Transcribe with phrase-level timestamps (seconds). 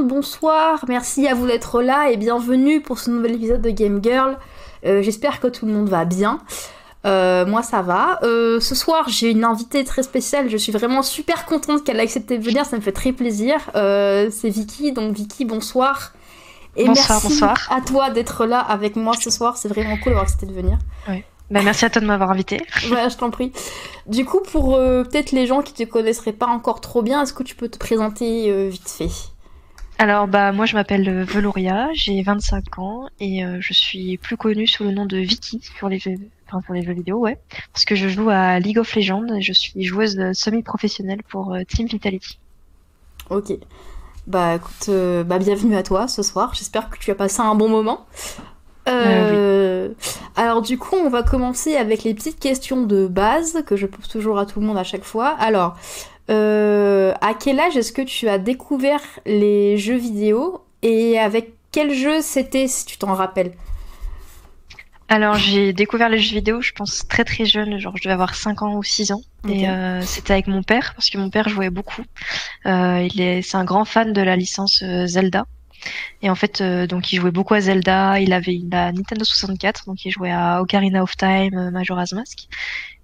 [0.00, 4.00] monde, bonsoir, merci à vous d'être là et bienvenue pour ce nouvel épisode de Game
[4.02, 4.38] Girl.
[4.86, 6.40] Euh, j'espère que tout le monde va bien.
[7.06, 8.18] Euh, moi ça va.
[8.22, 12.02] Euh, ce soir j'ai une invitée très spéciale, je suis vraiment super contente qu'elle ait
[12.02, 13.58] accepté de venir, ça me fait très plaisir.
[13.74, 16.12] C'est Vicky, donc Vicky bonsoir.
[16.76, 20.22] Et bonsoir, merci à toi d'être là avec moi ce soir, c'est vraiment cool d'avoir
[20.22, 20.78] accepté de venir.
[21.08, 21.24] Oui.
[21.50, 22.62] Bah, merci à toi de m'avoir invité.
[22.92, 23.52] Ouais, je t'en prie.
[24.06, 27.42] Du coup, pour peut-être les gens qui te connaisseraient pas encore trop bien, est-ce que
[27.42, 29.29] tu peux te présenter vite fait?
[30.00, 34.66] Alors bah moi je m'appelle Veloria, j'ai 25 ans et euh, je suis plus connue
[34.66, 36.14] sous le nom de Vicky sur les jeux,
[36.48, 37.38] enfin, pour les jeux vidéo, ouais,
[37.74, 41.64] parce que je joue à League of Legends et je suis joueuse semi-professionnelle pour euh,
[41.68, 42.38] Team Vitality.
[43.28, 43.52] Ok.
[44.26, 46.54] Bah écoute, euh, bah bienvenue à toi ce soir.
[46.54, 48.06] J'espère que tu as passé un bon moment.
[50.34, 54.08] Alors du coup, on va commencer avec les petites questions de base que je pose
[54.08, 55.28] toujours à tout le monde à chaque fois.
[55.38, 55.76] Alors,
[56.30, 61.92] euh, à quel âge est-ce que tu as découvert les jeux vidéo et avec quel
[61.92, 63.52] jeu c'était, si tu t'en rappelles?
[65.08, 68.36] Alors j'ai découvert les jeux vidéo, je pense très très jeune, genre je devais avoir
[68.36, 69.22] 5 ans ou 6 ans.
[69.48, 72.02] Et euh, c'était avec mon père, parce que mon père jouait beaucoup.
[72.66, 75.46] Euh, il est, c'est un grand fan de la licence Zelda.
[76.22, 78.20] Et en fait, donc il jouait beaucoup à Zelda.
[78.20, 82.48] Il avait la Nintendo 64, donc il jouait à Ocarina of Time, Majora's Mask.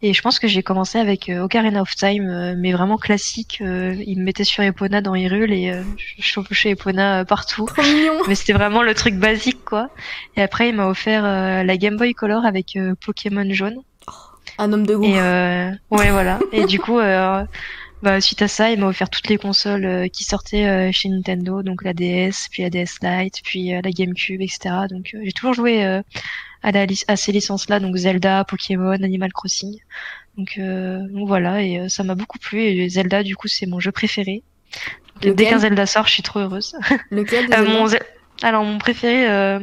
[0.03, 3.59] Et je pense que j'ai commencé avec euh, Ocarina of Time, euh, mais vraiment classique.
[3.63, 7.67] Euh, il me mettait sur Epona dans Hyrule et je chevauchais Epona partout.
[8.29, 9.89] Mais c'était vraiment le truc basique, quoi.
[10.37, 13.77] Et après, il m'a offert la Game Boy Color avec Pokémon jaune.
[14.07, 14.13] Oh,
[14.59, 15.05] un homme de goût.
[15.05, 15.19] Et
[15.91, 16.39] ouais, voilà.
[16.53, 16.99] et du coup,
[18.03, 21.83] bah, suite à ça, il m'a offert toutes les consoles qui sortaient chez Nintendo, donc
[21.83, 24.87] la DS, puis la DS Lite, puis la GameCube, etc.
[24.91, 26.03] Donc j'ai toujours joué
[26.63, 29.79] à, ces licences-là, donc Zelda, Pokémon, Animal Crossing.
[30.37, 32.61] Donc, euh, voilà, et euh, ça m'a beaucoup plu.
[32.61, 34.43] Et Zelda, du coup, c'est mon jeu préféré.
[35.23, 36.77] Dès qu'un Zelda sort, je suis trop heureuse.
[37.11, 37.89] Lequel euh, mon
[38.43, 39.59] Alors, mon préféré,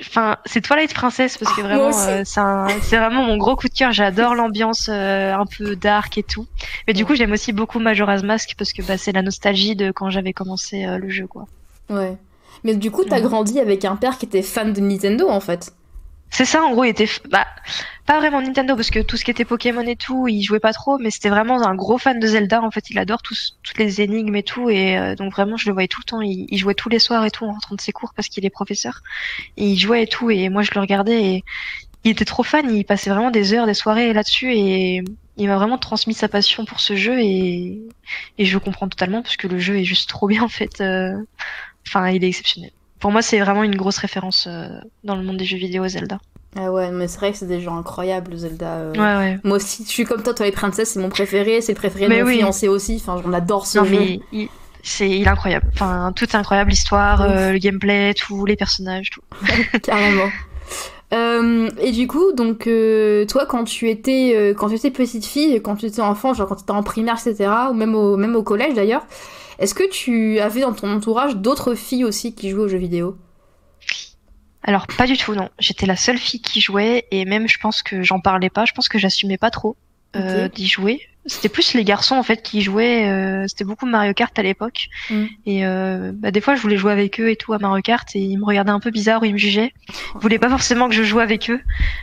[0.00, 3.92] enfin, c'est Twilight Princess parce que ah, vraiment, c'est vraiment mon gros coup de cœur.
[3.92, 6.46] J'adore l'ambiance un peu dark et tout.
[6.86, 9.90] Mais du coup, j'aime aussi beaucoup Majora's Mask parce que bah, c'est la nostalgie de
[9.90, 11.46] quand j'avais commencé le jeu, quoi.
[11.88, 12.16] Ouais.
[12.64, 15.72] Mais du coup, t'as grandi avec un père qui était fan de Nintendo en fait.
[16.30, 17.46] C'est ça, en gros, il était bah,
[18.06, 20.72] pas vraiment Nintendo parce que tout ce qui était Pokémon et tout, il jouait pas
[20.72, 22.62] trop, mais c'était vraiment un gros fan de Zelda.
[22.62, 25.66] En fait, il adore tous, toutes les énigmes et tout, et euh, donc vraiment, je
[25.66, 26.20] le voyais tout le temps.
[26.20, 28.50] Il, jouait tous les soirs et tout en rentrant de ses cours parce qu'il est
[28.50, 29.02] professeur.
[29.56, 31.44] Et il jouait et tout, et moi je le regardais et
[32.04, 32.74] il était trop fan.
[32.74, 35.02] Il passait vraiment des heures, des soirées là-dessus, et
[35.36, 37.80] il m'a vraiment transmis sa passion pour ce jeu et,
[38.38, 40.80] je le comprends totalement parce que le jeu est juste trop bien en fait.
[40.80, 41.14] Euh,
[41.86, 42.70] Enfin, il est exceptionnel.
[43.00, 44.68] Pour moi, c'est vraiment une grosse référence euh,
[45.04, 46.18] dans le monde des jeux vidéo Zelda.
[46.56, 48.74] Ah ouais, mais c'est vrai que c'est des jeux incroyables, Zelda.
[48.74, 48.92] Euh.
[48.92, 49.38] Ouais, ouais.
[49.44, 52.08] Moi aussi, je suis comme toi, toi, les princesses, c'est mon préféré, c'est le préféré
[52.08, 52.38] de mon oui.
[52.38, 52.96] fiancé aussi.
[52.96, 53.90] Enfin, on adore ce jeu.
[53.90, 54.48] Mais il,
[54.82, 55.68] c'est, il est incroyable.
[55.74, 59.22] Enfin, tout est incroyable, l'histoire, euh, le gameplay, tous les personnages, tout.
[59.82, 60.28] Carrément.
[61.12, 62.68] Et du coup, donc
[63.28, 66.56] toi, quand tu étais, quand tu étais petite fille, quand tu étais enfant, genre quand
[66.56, 69.02] tu étais en primaire, etc., ou même au, même au collège d'ailleurs,
[69.58, 73.16] est-ce que tu avais dans ton entourage d'autres filles aussi qui jouaient aux jeux vidéo?
[74.62, 77.82] Alors pas du tout non, j'étais la seule fille qui jouait et même je pense
[77.82, 79.76] que j'en parlais pas, je pense que j'assumais pas trop
[80.16, 81.00] euh, d'y jouer.
[81.26, 84.88] C'était plus les garçons en fait qui jouaient, euh, c'était beaucoup Mario Kart à l'époque
[85.10, 85.24] mm.
[85.44, 88.08] et euh, bah, des fois je voulais jouer avec eux et tout à Mario Kart
[88.16, 89.74] et ils me regardaient un peu bizarre ou ils me jugeaient.
[90.14, 91.60] Ils voulaient pas forcément que je joue avec eux,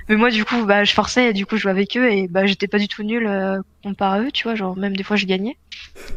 [0.08, 2.28] mais moi du coup bah je forçais et du coup je jouais avec eux et
[2.28, 3.28] bah j'étais pas du tout nulle
[3.84, 5.58] comparé à eux, tu vois, genre même des fois je gagnais.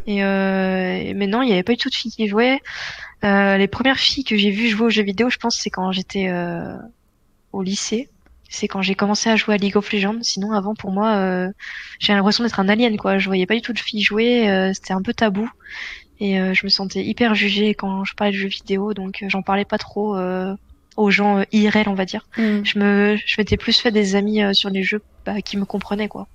[0.07, 2.61] Et, et mais non, il y avait pas du tout de filles qui jouaient.
[3.23, 6.31] les premières filles que j'ai vues jouer aux jeux vidéo, je pense c'est quand j'étais
[7.53, 8.11] au lycée
[8.51, 10.19] c'est quand j'ai commencé à jouer à League of Legends.
[10.23, 11.49] Sinon, avant, pour moi, euh,
[12.01, 13.17] j'ai l'impression d'être un alien, quoi.
[13.17, 15.49] Je voyais pas du tout de filles jouer, euh, c'était un peu tabou.
[16.19, 19.41] Et euh, je me sentais hyper jugée quand je parlais de jeux vidéo, donc j'en
[19.41, 20.19] parlais pas trop
[20.97, 22.27] aux gens IRL, on va dire.
[22.37, 22.65] Mm.
[22.65, 26.09] Je me, je m'étais plus fait des amis sur les jeux bah, qui me comprenaient,
[26.09, 26.27] quoi.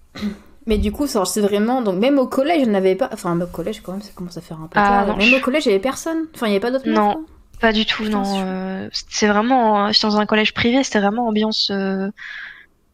[0.67, 1.81] Mais du coup, c'est vraiment.
[1.81, 3.09] Donc, même au collège, je n'avais pas.
[3.11, 4.79] Enfin, au collège, quand même, ça commence à faire un peu.
[4.79, 6.25] Ah, même au collège, il y avait personne.
[6.33, 7.25] Enfin, il n'y avait pas d'autres Non.
[7.59, 8.23] Pas du tout, non.
[8.25, 12.09] Euh, c'est vraiment, j'étais dans un collège privé, c'était vraiment ambiance euh,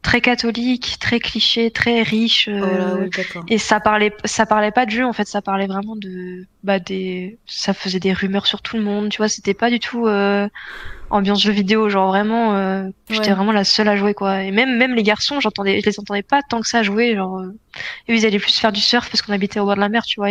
[0.02, 2.48] très catholique, très cliché, très riche.
[2.48, 5.96] Euh, oh et ça parlait, ça parlait pas de jeu en fait, ça parlait vraiment
[5.96, 9.30] de, bah des, ça faisait des rumeurs sur tout le monde, tu vois.
[9.30, 10.08] C'était pas du tout
[11.10, 14.44] ambiance jeu vidéo, genre vraiment, j'étais vraiment la seule à jouer quoi.
[14.44, 17.42] Et même, même les garçons, j'entendais, je les entendais pas tant que ça jouer, genre.
[18.08, 20.04] et ils allaient plus faire du surf parce qu'on habitait au bord de la mer,
[20.04, 20.30] tu vois.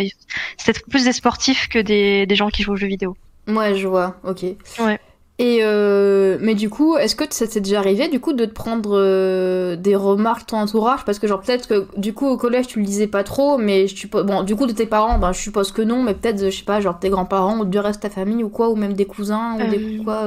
[0.57, 3.17] C'était plus des sportifs que des, des gens qui jouent aux jeux vidéo.
[3.47, 4.45] Ouais, je vois, ok.
[4.79, 4.99] Ouais.
[5.39, 8.53] Et euh, mais du coup, est-ce que ça t'est déjà arrivé du coup de te
[8.53, 11.03] prendre euh, des remarques de ton entourage?
[11.03, 13.87] Parce que genre peut-être que du coup au collège tu le disais pas trop, mais
[13.87, 16.45] je suppose, bon du coup de tes parents, ben, je suppose que non, mais peut-être
[16.45, 18.75] je sais pas genre tes grands-parents ou du reste de ta famille ou quoi, ou
[18.75, 20.03] même des cousins ou des Euh.
[20.03, 20.25] quoi,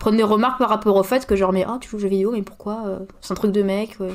[0.00, 2.08] prendre des remarques par rapport au fait que genre mais ah tu joues aux jeux
[2.08, 2.82] vidéo mais pourquoi
[3.20, 3.96] C'est un truc de mec.
[4.00, 4.10] Ouais.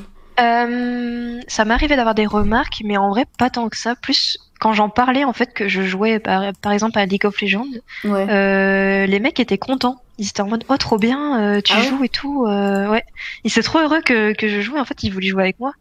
[1.48, 3.94] Ça m'arrivait d'avoir des remarques, mais en vrai pas tant que ça.
[3.96, 7.38] Plus quand j'en parlais en fait que je jouais par, par exemple à League of
[7.38, 7.66] Legends,
[8.02, 8.26] Ouais.
[8.30, 10.00] euh, les mecs étaient contents.
[10.16, 12.46] Ils étaient en mode oh trop bien, euh, tu Ah ouais joues et tout.
[12.46, 13.02] euh, ouais,
[13.44, 14.78] ils étaient trop heureux que, que je joue.
[14.78, 15.72] En fait, ils voulaient jouer avec moi.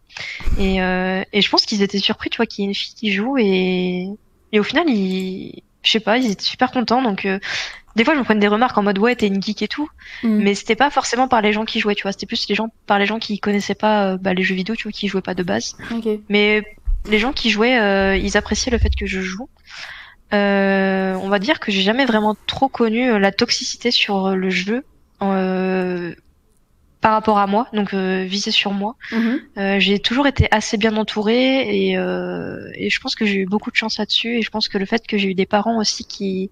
[0.60, 2.94] Et, euh, et je pense qu'ils étaient surpris, tu vois, qu'il y ait une fille
[2.94, 4.10] qui joue et
[4.52, 7.02] et au final ils, je sais pas, ils étaient super contents.
[7.02, 7.40] Donc euh,
[7.96, 9.88] des fois je me prenais des remarques en mode ouais t'es une geek et tout.
[10.24, 10.28] Mm.
[10.44, 12.12] Mais c'était pas forcément par les gens qui jouaient, tu vois.
[12.12, 14.76] C'était plus les gens, par les gens qui connaissaient pas euh, bah, les jeux vidéo,
[14.76, 15.78] tu vois, qui jouaient pas de base.
[15.92, 16.08] Ok.
[16.28, 16.64] Mais
[17.10, 19.50] les gens qui jouaient, euh, ils appréciaient le fait que je joue.
[20.34, 24.36] Euh, on va dire que j'ai jamais vraiment trop connu euh, la toxicité sur euh,
[24.36, 24.84] le jeu
[25.22, 26.16] euh,
[27.02, 28.96] par rapport à moi, donc euh, visé sur moi.
[29.12, 29.80] Mhm.
[29.80, 33.70] J'ai toujours été assez bien entourée et, euh, et je pense que j'ai eu beaucoup
[33.70, 34.38] de chance là-dessus.
[34.38, 36.50] Et je pense que le fait que j'ai eu des parents aussi qui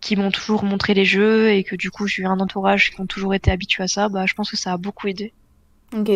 [0.00, 3.00] qui m'ont toujours montré les jeux et que du coup j'ai eu un entourage qui
[3.00, 5.32] ont toujours été habitués à ça, bah je pense que ça a beaucoup aidé.
[5.96, 6.10] Ok.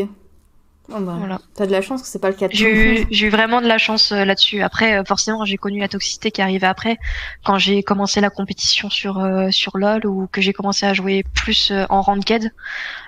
[0.89, 1.41] Bon, bah, Voilà.
[1.57, 3.07] T'as de la chance que c'est pas le cas J'ai eu, monde.
[3.11, 4.63] j'ai eu vraiment de la chance euh, là-dessus.
[4.63, 6.97] Après, euh, forcément, j'ai connu la toxicité qui arrivait après,
[7.45, 11.25] quand j'ai commencé la compétition sur euh, sur LoL ou que j'ai commencé à jouer
[11.35, 12.53] plus euh, en ranked.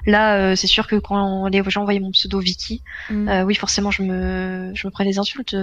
[0.07, 3.29] Là, euh, c'est sûr que quand les gens voyaient mon pseudo Vicky, Mm.
[3.29, 5.55] euh, oui, forcément, je me je me prenais des insultes.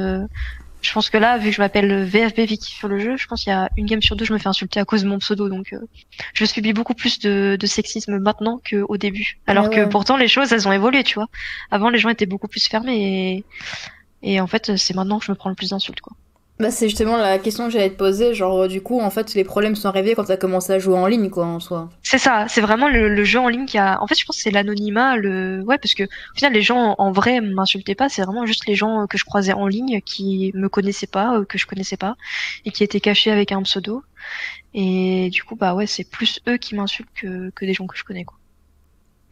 [0.86, 3.44] Je pense que là, vu que je m'appelle VFB Vicky sur le jeu, je pense
[3.44, 5.18] qu'il y a une game sur deux, je me fais insulter à cause de mon
[5.18, 5.50] pseudo.
[5.50, 5.80] Donc, euh,
[6.34, 9.40] je subis beaucoup plus de, de sexisme maintenant qu'au début.
[9.48, 11.28] Alors Ah que pourtant, les choses, elles ont évolué, tu vois.
[11.72, 13.44] Avant, les gens étaient beaucoup plus fermés
[14.24, 16.16] et, et en fait, c'est maintenant que je me prends le plus d'insultes, quoi.
[16.57, 18.34] Bah, c'est justement la question que j'allais te poser.
[18.34, 20.98] Genre, euh, du coup, en fait, les problèmes sont arrivés quand t'as commencé à jouer
[20.98, 21.90] en ligne, quoi, en soi.
[22.02, 24.02] C'est ça, c'est vraiment le, jeu en ligne qui a.
[24.02, 25.62] En fait, je pense que c'est l'anonymat, le.
[25.66, 28.07] Ouais, parce que au final, les gens en vrai m'insultaient pas.
[28.07, 31.46] C'est vraiment juste les gens que je croisais en ligne qui me connaissaient pas, euh,
[31.46, 32.16] que je connaissais pas,
[32.63, 34.04] et qui étaient cachés avec un pseudo.
[34.74, 37.98] Et du coup, bah ouais, c'est plus eux qui m'insultent que, que des gens que
[37.98, 38.38] je connais, quoi.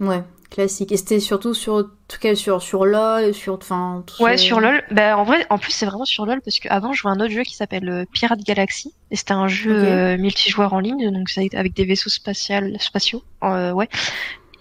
[0.08, 0.92] Ouais, classique.
[0.92, 4.60] Et c'était surtout sur, en tout cas, sur, sur LoL, sur, enfin, Ouais, ce- sur
[4.60, 4.84] LoL.
[4.92, 7.20] Bah, en vrai, en plus, c'est vraiment sur LoL parce qu'avant, je jouais à un
[7.20, 8.94] autre jeu qui s'appelle euh, Pirate Galaxy.
[9.12, 13.24] Et c'était un jeu euh, multijoueur en ligne, donc avec des vaisseaux spatial, spatiaux.
[13.44, 13.88] euh, ouais.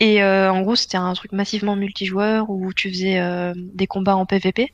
[0.00, 4.16] Et euh, en gros, c'était un truc massivement multijoueur où tu faisais euh, des combats
[4.16, 4.72] en PvP.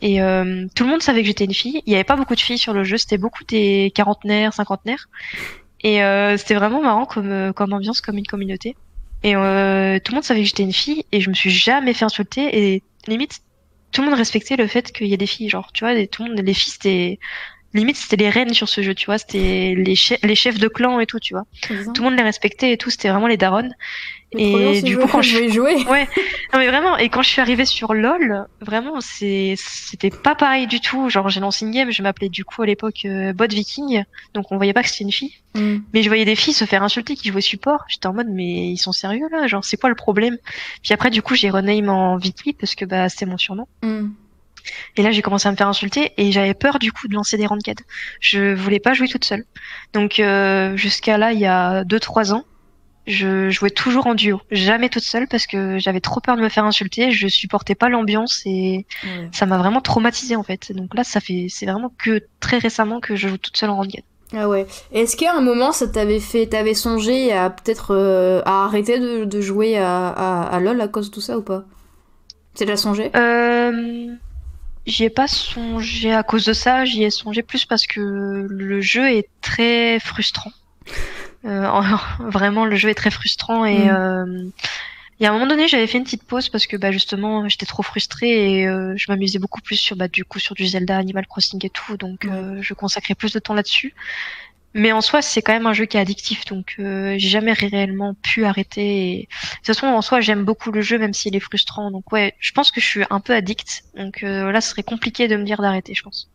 [0.00, 1.82] Et euh, tout le monde savait que j'étais une fille.
[1.84, 5.08] Il y avait pas beaucoup de filles sur le jeu, c'était beaucoup des quarantenaires, cinquantenaires.
[5.84, 6.00] Et
[6.38, 8.76] c'était vraiment marrant comme, comme ambiance, comme une communauté.
[9.22, 11.94] Et euh, tout le monde savait que j'étais une fille et je me suis jamais
[11.94, 12.74] fait insulter.
[12.74, 13.40] Et limite,
[13.92, 15.48] tout le monde respectait le fait qu'il y ait des filles.
[15.48, 17.18] Genre, tu vois, les, tout le monde, les filles, c'était.
[17.74, 19.18] Limite, c'était les reines sur ce jeu, tu vois.
[19.18, 21.44] C'était les, che- les chefs de clan et tout, tu vois.
[21.92, 22.90] Tout le monde les respectait et tout.
[22.90, 23.70] C'était vraiment les darons.
[24.32, 25.76] Et du coup, quand je vais jouer.
[25.76, 30.66] non mais vraiment, et quand je suis arrivée sur LoL, vraiment, c'est, c'était pas pareil
[30.66, 31.08] du tout.
[31.08, 34.50] Genre, j'ai lancé une game, je m'appelais du coup à l'époque euh, Bot Viking, donc
[34.50, 35.34] on voyait pas que c'était une fille.
[35.54, 35.76] Mm.
[35.94, 37.84] Mais je voyais des filles se faire insulter qui jouaient support.
[37.88, 39.46] J'étais en mode, mais ils sont sérieux là?
[39.46, 40.36] Genre, c'est quoi le problème?
[40.82, 43.66] Puis après, du coup, j'ai rename en Vicky parce que bah c'était mon surnom.
[43.82, 44.08] Mm.
[44.96, 47.36] Et là, j'ai commencé à me faire insulter et j'avais peur du coup de lancer
[47.36, 47.80] des ranked.
[48.20, 49.44] Je voulais pas jouer toute seule.
[49.92, 52.44] Donc euh, jusqu'à là, il y a 2-3 ans,
[53.06, 56.48] je jouais toujours en duo, jamais toute seule parce que j'avais trop peur de me
[56.48, 57.12] faire insulter.
[57.12, 59.28] Je supportais pas l'ambiance et Ouais.
[59.32, 60.72] ça m'a vraiment traumatisée en fait.
[60.72, 63.76] Donc là, ça fait, c'est vraiment que très récemment que je joue toute seule en
[63.76, 64.02] ranked.
[64.36, 64.66] Ah ouais.
[64.92, 69.24] Est-ce qu'à un moment, ça t'avait fait, t'avais songé à peut-être euh, à arrêter de,
[69.24, 71.64] de jouer à, à, à LoL à cause de tout ça ou pas?
[72.56, 73.10] T'as déjà songé?
[73.14, 74.08] Euh,
[74.84, 78.00] j'y ai pas songé à cause de ça, j'y ai songé plus parce que
[78.50, 80.50] le jeu est très frustrant.
[81.46, 81.82] Euh, en-
[82.30, 83.94] vraiment, le jeu est très frustrant et Mm.
[83.94, 84.44] euh,
[85.18, 87.48] il y a un moment donné, j'avais fait une petite pause parce que bah justement,
[87.48, 90.66] j'étais trop frustrée et euh, je m'amusais beaucoup plus sur bah du coup sur du
[90.66, 93.94] Zelda, Animal Crossing et tout, donc euh, je consacrais plus de temps là-dessus.
[94.74, 97.54] Mais en soi, c'est quand même un jeu qui est addictif, donc euh, j'ai jamais
[97.54, 99.12] réellement pu arrêter.
[99.14, 99.16] Et...
[99.22, 101.90] De toute façon, en soi, j'aime beaucoup le jeu, même s'il est frustrant.
[101.90, 103.84] Donc ouais, je pense que je suis un peu addict.
[103.96, 106.28] Donc euh, là, ce serait compliqué de me dire d'arrêter, je pense.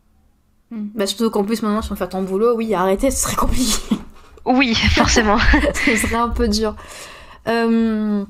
[0.72, 0.88] Mm.
[0.96, 3.94] Bah surtout qu'en plus maintenant, si on fait ton boulot, oui, arrêter, ce serait compliqué.
[4.44, 5.38] Oui, forcément.
[5.84, 6.74] ce serait un peu dur.
[7.48, 8.24] Euh,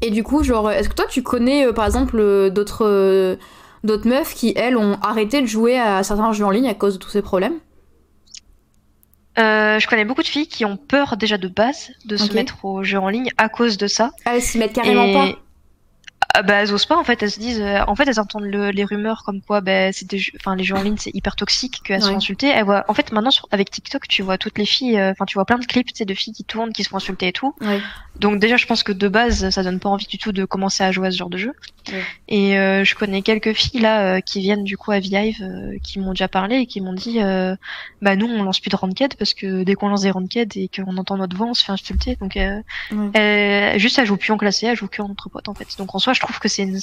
[0.00, 3.38] Et du coup, genre, est-ce que toi, tu connais, euh, par exemple, euh, d'autres
[3.82, 6.94] d'autres meufs qui, elles, ont arrêté de jouer à certains jeux en ligne à cause
[6.94, 7.54] de tous ces problèmes?
[9.36, 12.84] Je connais beaucoup de filles qui ont peur déjà de base de se mettre au
[12.84, 14.10] jeu en ligne à cause de ça.
[14.26, 15.28] Ah, elles s'y mettent carrément Et- pas?
[16.34, 18.44] Ah bah elles osent pas en fait, elles se disent, euh, en fait elles entendent
[18.44, 20.06] les rumeurs comme quoi bah, c'est
[20.36, 22.48] enfin les jeux en ligne c'est hyper toxique, qu'elles sont insultées.
[22.48, 23.48] Elles voient, en fait maintenant sur...
[23.50, 26.14] avec TikTok tu vois toutes les filles, euh, enfin tu vois plein de clips de
[26.14, 27.54] filles qui tournent, qui se font insulter et tout.
[28.18, 30.84] Donc déjà je pense que de base ça donne pas envie du tout de commencer
[30.84, 31.52] à jouer à ce genre de jeu.
[32.28, 35.44] Et euh, je connais quelques filles là qui viennent du coup à Vive,
[35.82, 37.18] qui m'ont déjà parlé et qui m'ont dit,
[38.02, 40.68] bah nous on lance plus de ranked parce que dès qu'on lance des ranked et
[40.68, 42.16] qu'on entend notre voix on se fait insulter.
[42.20, 42.38] Donc
[43.78, 45.68] juste elle joue plus en classé, elle joue que entre potes en fait.
[45.78, 46.78] Donc en soi je trouve que c'est une,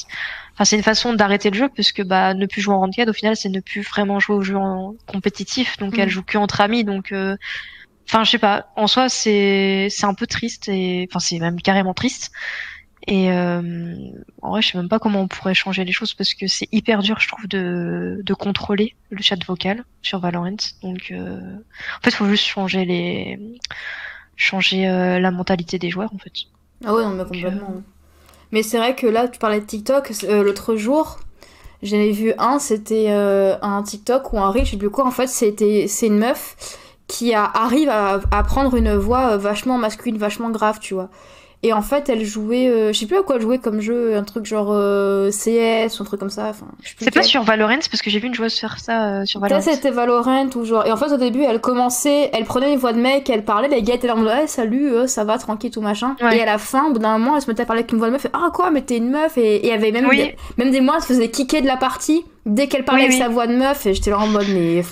[0.53, 3.13] enfin, c'est une façon d'arrêter le jeu puisque bah ne plus jouer en ranked au
[3.13, 6.11] final c'est ne plus vraiment jouer au jeu en compétitif donc elle mm.
[6.11, 7.35] joue que entre amis donc euh,
[8.07, 11.61] enfin je sais pas en soi c'est c'est un peu triste et enfin c'est même
[11.61, 12.31] carrément triste
[13.07, 13.95] et euh,
[14.41, 16.67] en vrai je sais même pas comment on pourrait changer les choses parce que c'est
[16.71, 22.01] hyper dur je trouve de de contrôler le chat vocal sur Valorant donc euh, en
[22.03, 23.39] fait il faut juste changer les
[24.35, 26.33] changer la mentalité des joueurs en fait
[26.85, 27.81] ah ouais non mais complètement
[28.51, 30.11] mais c'est vrai que là, tu parlais de TikTok.
[30.23, 31.19] Euh, l'autre jour,
[31.83, 35.05] j'en ai vu un, c'était euh, un TikTok ou un reel, je sais plus quoi.
[35.05, 39.37] En fait, c'était c'est une meuf qui a, arrive à, à prendre une voix euh,
[39.37, 41.09] vachement masculine, vachement grave, tu vois.
[41.63, 44.15] Et en fait, elle jouait, euh, je sais plus à quoi elle jouait comme jeu,
[44.15, 46.49] un truc genre euh, CS ou un truc comme ça.
[46.49, 46.67] Enfin,
[46.99, 49.61] c'est pas sur Valorant parce que j'ai vu une joueuse faire ça euh, sur Valorant.
[49.61, 50.85] Ça c'était Valorant ou genre.
[50.85, 53.69] Et en fait, au début, elle commençait, elle prenait une voix de mec, elle parlait,
[53.69, 56.15] les gars étaient là en mode hey, salut, ça va, tranquille, tout machin.
[56.31, 57.97] Et à la fin, au bout d'un moment, elle se mettait à parler avec une
[57.97, 60.09] voix de meuf, et, ah quoi, mais t'es une meuf, et il y avait même,
[60.09, 63.17] des, même des mois, elle se faisait kicker de la partie dès qu'elle parlait avec
[63.17, 64.83] sa voix de meuf, et j'étais là en mode mais.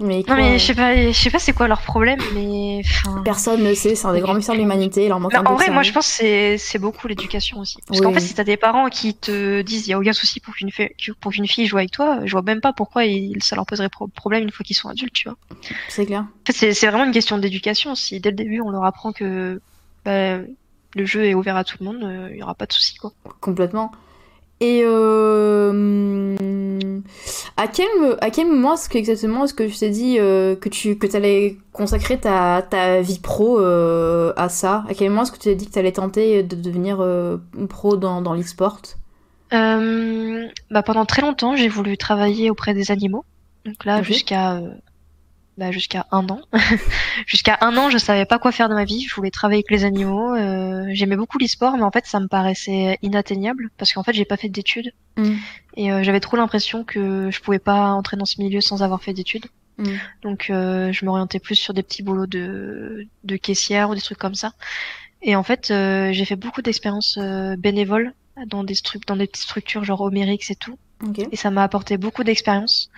[0.00, 2.82] Mais non mais je sais pas, je sais pas c'est quoi leur problème, mais
[3.24, 3.94] personne ne sait.
[3.94, 5.10] C'est un des grands mystères de l'humanité.
[5.12, 7.78] en vrai, moi je pense c'est c'est beaucoup l'éducation aussi.
[7.86, 10.40] Parce qu'en fait, si t'as des parents qui te disent il y a aucun souci
[10.40, 13.02] pour qu'une fille pour qu'une fille joue avec toi, je vois même pas pourquoi
[13.40, 15.38] ça leur poserait problème une fois qu'ils sont adultes, tu vois.
[15.88, 16.20] C'est clair.
[16.20, 17.94] En fait, c'est vraiment une question d'éducation.
[17.94, 19.60] Si dès le début on leur apprend que
[20.04, 22.72] bah, le jeu est ouvert à tout le monde, euh, il y aura pas de
[22.72, 23.12] souci quoi.
[23.40, 23.92] Complètement.
[24.60, 26.46] Et euh,
[27.56, 27.86] à, quel,
[28.20, 31.14] à quel moment est-ce que exactement est-ce que tu t'es dit euh, que tu que
[31.14, 34.84] allais consacrer ta, ta vie pro euh, à ça?
[34.88, 37.04] À quel moment est-ce que tu t'es dit que tu allais tenter de devenir
[37.68, 38.80] pro dans, dans l'e-sport?
[39.50, 43.24] Bah Pendant très longtemps, j'ai voulu travailler auprès des animaux.
[43.66, 44.62] Donc là, jusqu'à
[45.56, 46.40] bah, jusqu'à un an.
[47.26, 49.06] jusqu'à un an, je savais pas quoi faire de ma vie.
[49.08, 50.34] Je voulais travailler avec les animaux.
[50.34, 54.26] Euh, J'aimais beaucoup l'e-sport, mais en fait, ça me paraissait inatteignable parce qu'en fait, j'ai
[54.26, 55.34] pas fait d'études mm.
[55.76, 59.02] et euh, j'avais trop l'impression que je pouvais pas entrer dans ce milieu sans avoir
[59.02, 59.46] fait d'études.
[59.78, 59.94] Mm.
[60.22, 64.18] Donc, euh, je m'orientais plus sur des petits boulots de, de caissière ou des trucs
[64.18, 64.52] comme ça.
[65.22, 67.18] Et en fait, euh, j'ai fait beaucoup d'expériences
[67.58, 68.12] bénévoles
[68.46, 68.74] dans des,
[69.06, 70.78] dans des petites structures genre Homérix et tout.
[71.30, 72.90] Et ça m'a apporté beaucoup d'expérience.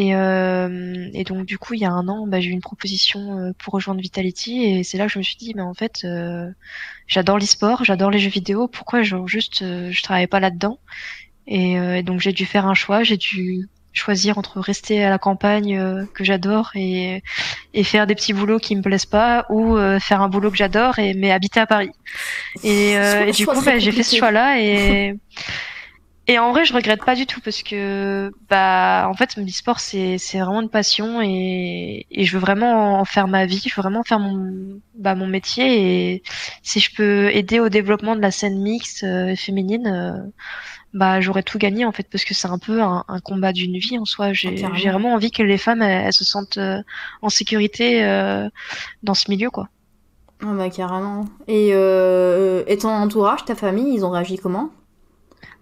[0.00, 2.62] Et, euh, et, donc du coup, il y a un an, bah, j'ai eu une
[2.62, 4.64] proposition euh, pour rejoindre Vitality.
[4.64, 6.48] Et c'est là que je me suis dit, mais en fait, euh,
[7.06, 10.78] j'adore l'e-sport, j'adore les jeux vidéo, pourquoi genre juste euh, je travaillais pas là-dedans?
[11.46, 15.18] Et, et, donc j'ai dû faire un choix, j'ai dû choisir entre rester à la
[15.18, 17.24] campagne que j'adore et,
[17.74, 21.00] et faire des petits boulots qui me plaisent pas ou faire un boulot que j'adore
[21.00, 21.90] et mais habiter à Paris.
[22.62, 25.16] Et, et du coup, bah, j'ai fait ce choix-là et
[26.30, 30.16] Et en vrai, je regrette pas du tout parce que, bah, en fait, l'e-sport, c'est,
[30.16, 33.82] c'est vraiment une passion et, et je veux vraiment en faire ma vie, je veux
[33.82, 36.22] vraiment faire mon, bah, mon métier et
[36.62, 40.30] si je peux aider au développement de la scène mixte euh, féminine, euh,
[40.94, 43.78] bah, j'aurais tout gagné en fait parce que c'est un peu un, un combat d'une
[43.78, 44.32] vie en soi.
[44.32, 46.80] J'ai, j'ai vraiment envie que les femmes, elles, se sentent euh,
[47.22, 48.04] en sécurité
[49.02, 49.68] dans ce milieu, quoi.
[50.42, 51.24] Ah bah carrément.
[51.48, 54.70] Et, et ton entourage, ta famille, ils ont réagi comment?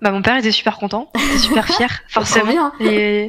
[0.00, 2.72] Bah, mon père était super content, était super fier, forcément.
[2.80, 3.26] Et...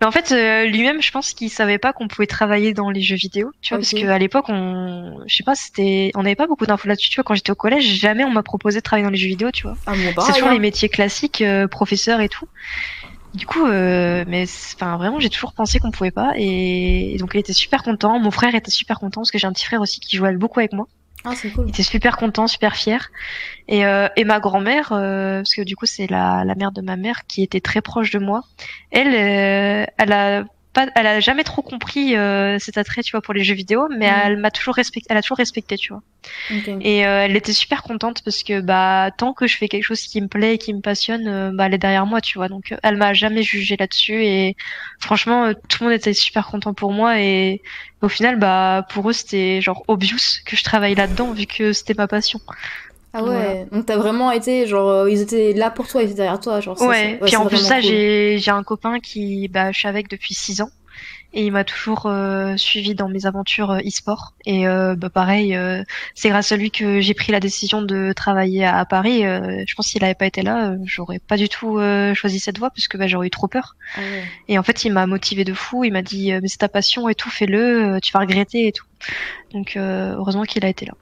[0.00, 3.02] Mais en fait, euh, lui-même, je pense qu'il savait pas qu'on pouvait travailler dans les
[3.02, 6.46] jeux vidéo, tu vois, parce qu'à l'époque, on, je sais pas, c'était, on n'avait pas
[6.46, 7.24] beaucoup d'infos là-dessus, tu vois.
[7.24, 9.64] Quand j'étais au collège, jamais on m'a proposé de travailler dans les jeux vidéo, tu
[9.64, 9.76] vois.
[9.86, 9.94] Ah,
[10.26, 10.52] c'est toujours hein.
[10.54, 12.46] les métiers classiques, euh, professeur et tout.
[13.34, 17.14] Du coup, euh, mais enfin vraiment, j'ai toujours pensé qu'on pouvait pas, et...
[17.14, 18.18] et donc il était super content.
[18.18, 20.60] Mon frère était super content parce que j'ai un petit frère aussi qui jouait beaucoup
[20.60, 20.86] avec moi.
[21.24, 21.32] Ah.
[21.44, 23.10] Il était super content, super fier.
[23.68, 26.80] Et, euh, et ma grand-mère, euh, parce que du coup c'est la, la mère de
[26.80, 28.42] ma mère qui était très proche de moi,
[28.90, 33.20] elle, euh, elle a pas, elle a jamais trop compris euh, cet attrait, tu vois,
[33.20, 34.20] pour les jeux vidéo, mais mm.
[34.24, 36.02] elle m'a toujours respecté, elle a toujours respecté, tu vois.
[36.80, 40.02] Et euh, elle était super contente parce que bah tant que je fais quelque chose
[40.02, 42.48] qui me plaît et qui me passionne, euh, bah elle est derrière moi, tu vois.
[42.48, 44.56] Donc elle m'a jamais jugé là-dessus et
[45.00, 47.62] franchement tout le monde était super content pour moi et
[48.02, 51.94] au final bah pour eux c'était genre obvious que je travaille là-dedans vu que c'était
[51.94, 52.40] ma passion.
[53.12, 56.18] Ah ouais, donc t'as vraiment été, genre, euh, ils étaient là pour toi, ils étaient
[56.18, 56.80] derrière toi, genre.
[56.80, 60.34] Ouais, puis en plus ça, j'ai, j'ai un copain qui, bah, je suis avec depuis
[60.34, 60.70] 6 ans.
[61.32, 64.34] et il m'a toujours euh, suivi dans mes aventures e-sport.
[64.46, 65.58] Et bah, pareil,
[66.14, 69.22] c'est grâce à lui que j'ai pris la décision de travailler à, Paris.
[69.22, 71.80] je pense qu'il n'avait pas été là, j'aurais pas du tout
[72.14, 73.74] choisi cette voie parce que bah, j'aurais eu trop peur.
[73.96, 74.02] Ah
[74.46, 75.82] et en fait, il m'a motivé de fou.
[75.82, 78.86] Il m'a dit mais c'est ta passion et tout, fais-le, tu vas regretter et tout.
[79.52, 80.92] Donc heureusement qu'il a été là.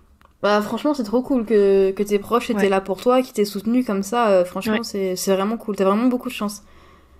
[0.41, 3.45] Bah franchement c'est trop cool que, que tes proches étaient là pour toi, qui t'aient
[3.45, 4.29] soutenu comme ça.
[4.29, 6.63] Euh, franchement c'est vraiment cool, t'as vraiment beaucoup de chance.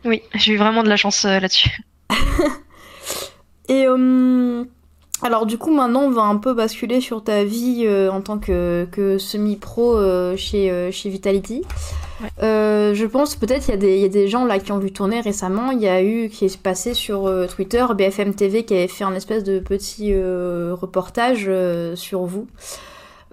[0.05, 1.81] Oui, j'ai eu vraiment de la chance euh, là-dessus.
[3.69, 4.65] Et euh,
[5.23, 8.87] alors du coup maintenant on va un peu basculer sur ta vie en tant que,
[8.93, 9.99] que semi-pro
[10.37, 11.65] chez, chez Vitality.
[12.41, 15.73] je pense peut-être il y, y, a des gens là qui ont vu tourner récemment.
[15.73, 19.15] Il y a eu qui est passé sur Twitter BFM TV qui avait fait un
[19.15, 21.51] espèce de petit reportage
[21.97, 22.47] sur vous.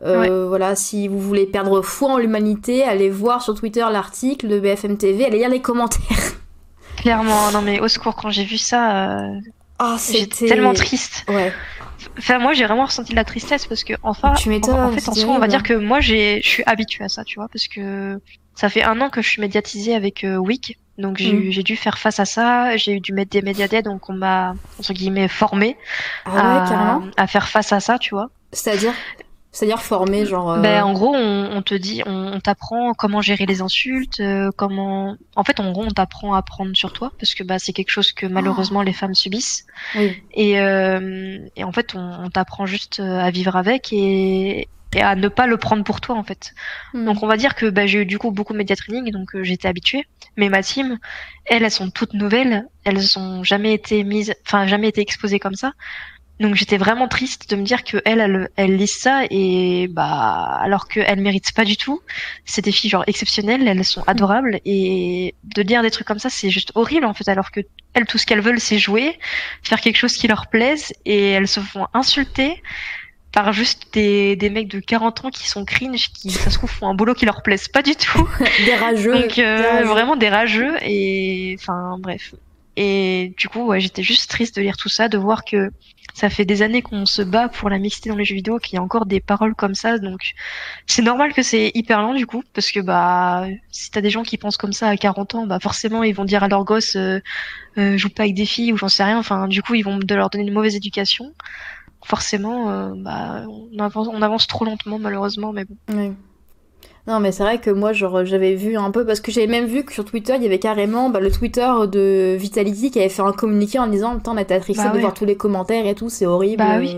[0.04, 4.60] Euh, voilà, si vous voulez perdre foi en l'humanité, allez voir sur Twitter l'article de
[4.60, 6.34] BFM TV, allez lire les commentaires.
[6.98, 9.40] Clairement, non mais au secours, quand j'ai vu ça, euh...
[9.82, 11.26] oh, j'étais tellement triste.
[11.30, 11.54] Ouais.
[12.18, 15.10] Enfin, moi, j'ai vraiment ressenti de la tristesse parce que, enfin, tu en, en fait,
[15.10, 17.48] en soi, on va dire que moi, j'ai, je suis habituée à ça, tu vois,
[17.48, 18.20] parce que
[18.54, 21.52] ça fait un an que je suis médiatisée avec euh, Wik, donc mm.
[21.52, 22.78] j'ai dû faire face à ça.
[22.78, 25.78] J'ai dû mettre des médias donc on m'a entre guillemets formé
[26.26, 28.30] ah à, à, faire face à ça, tu vois.
[28.52, 28.94] C'est-à-dire?
[29.56, 30.52] C'est-à-dire former, genre.
[30.52, 35.16] Euh, ben, en gros, on, te dit, on, t'apprend comment gérer les insultes, euh, comment.
[35.38, 37.90] En fait, en gros, on t'apprend à prendre sur toi, parce que bah, c'est quelque
[37.90, 39.66] chose que malheureusement les femmes subissent.
[39.96, 40.22] Oui.
[40.34, 45.30] Et, euh, et en fait, on, t'apprend juste à vivre avec et, et à ne
[45.30, 46.54] pas le prendre pour toi en fait.
[46.94, 47.06] Hmm.
[47.06, 49.42] Donc on va dire que bah, j'ai eu du coup beaucoup de média training, donc
[49.42, 50.04] j'étais habituée.
[50.36, 51.00] Mais ma team,
[51.46, 55.56] elles, elles sont toutes nouvelles, elles ont jamais été mises, enfin jamais été exposées comme
[55.56, 55.72] ça.
[56.40, 60.60] Donc j'étais vraiment triste de me dire que elle, elle, elle lit ça et bah
[60.62, 62.02] alors qu'elle mérite pas du tout.
[62.44, 66.30] C'est des filles genre exceptionnelles, elles sont adorables et de dire des trucs comme ça
[66.30, 67.62] c'est juste horrible en fait alors que
[67.94, 69.18] elles tout ce qu'elles veulent c'est jouer,
[69.64, 72.62] faire quelque chose qui leur plaise et elles se font insulter
[73.32, 76.70] par juste des, des mecs de 40 ans qui sont cringe, qui ça se trouve
[76.70, 78.28] font un boulot qui leur plaise pas du tout.
[78.66, 79.14] des rageux.
[79.14, 82.34] Donc euh, vraiment des rageux et enfin bref.
[82.76, 85.70] Et du coup ouais, j'étais juste triste de lire tout ça, de voir que
[86.14, 88.76] ça fait des années qu'on se bat pour la mixité dans les jeux vidéo, qu'il
[88.76, 90.34] y a encore des paroles comme ça, donc
[90.86, 94.24] c'est normal que c'est hyper lent du coup, parce que bah si t'as des gens
[94.24, 96.96] qui pensent comme ça à 40 ans, bah forcément ils vont dire à leurs gosses
[96.96, 97.20] euh,
[97.78, 99.98] euh, joue pas avec des filles ou j'en sais rien, enfin du coup ils vont
[99.98, 101.34] de leur donner une mauvaise éducation.
[102.04, 106.16] Forcément, euh, bah on avance, on avance trop lentement malheureusement, mais bon.
[107.08, 109.66] Non, mais c'est vrai que moi, genre, j'avais vu un peu, parce que j'avais même
[109.66, 113.10] vu que sur Twitter, il y avait carrément bah, le Twitter de Vitality qui avait
[113.10, 115.86] fait un communiqué en disant Putain, on était attristé bah de voir tous les commentaires
[115.86, 116.64] et tout, c'est horrible.
[116.64, 116.98] Bah oui.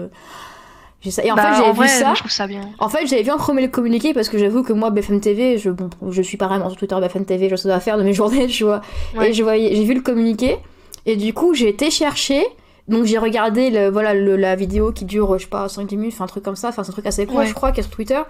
[1.06, 2.14] Et en bah, fait, j'avais vu ça.
[2.28, 2.62] ça bien.
[2.80, 5.58] En fait, j'avais vu en premier le communiqué parce que j'avoue que moi, BFM TV,
[5.58, 8.04] je, bon, je suis pas vraiment sur Twitter BFM TV, je sais à faire de
[8.04, 8.82] mes journées, tu vois.
[9.22, 10.58] Et je voyais, j'ai vu le communiqué,
[11.06, 12.46] et du coup, j'ai été chercher.
[12.88, 16.24] Donc j'ai regardé le, voilà, la vidéo qui dure, je sais pas, 5 minutes, enfin
[16.24, 17.92] un truc comme ça, enfin c'est un truc assez court, je crois, qui est sur
[17.92, 18.22] Twitter.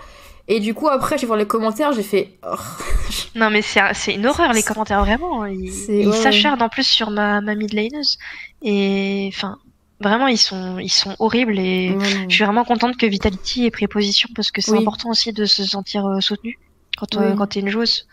[0.49, 2.39] Et du coup, après, j'ai vu les commentaires, j'ai fait.
[2.49, 2.55] Oh.
[3.35, 5.45] non, mais c'est une horreur, les commentaires, vraiment.
[5.45, 8.17] Ils s'acharnent en plus sur ma, ma midlaneuse.
[8.61, 9.57] Et enfin,
[9.99, 11.59] vraiment, ils sont, ils sont horribles.
[11.59, 11.95] Et
[12.29, 15.45] je suis vraiment contente que Vitality ait pris position parce que c'est important aussi de
[15.45, 16.57] se sentir euh, soutenu
[16.97, 18.07] quand, euh, quand t'es une joueuse.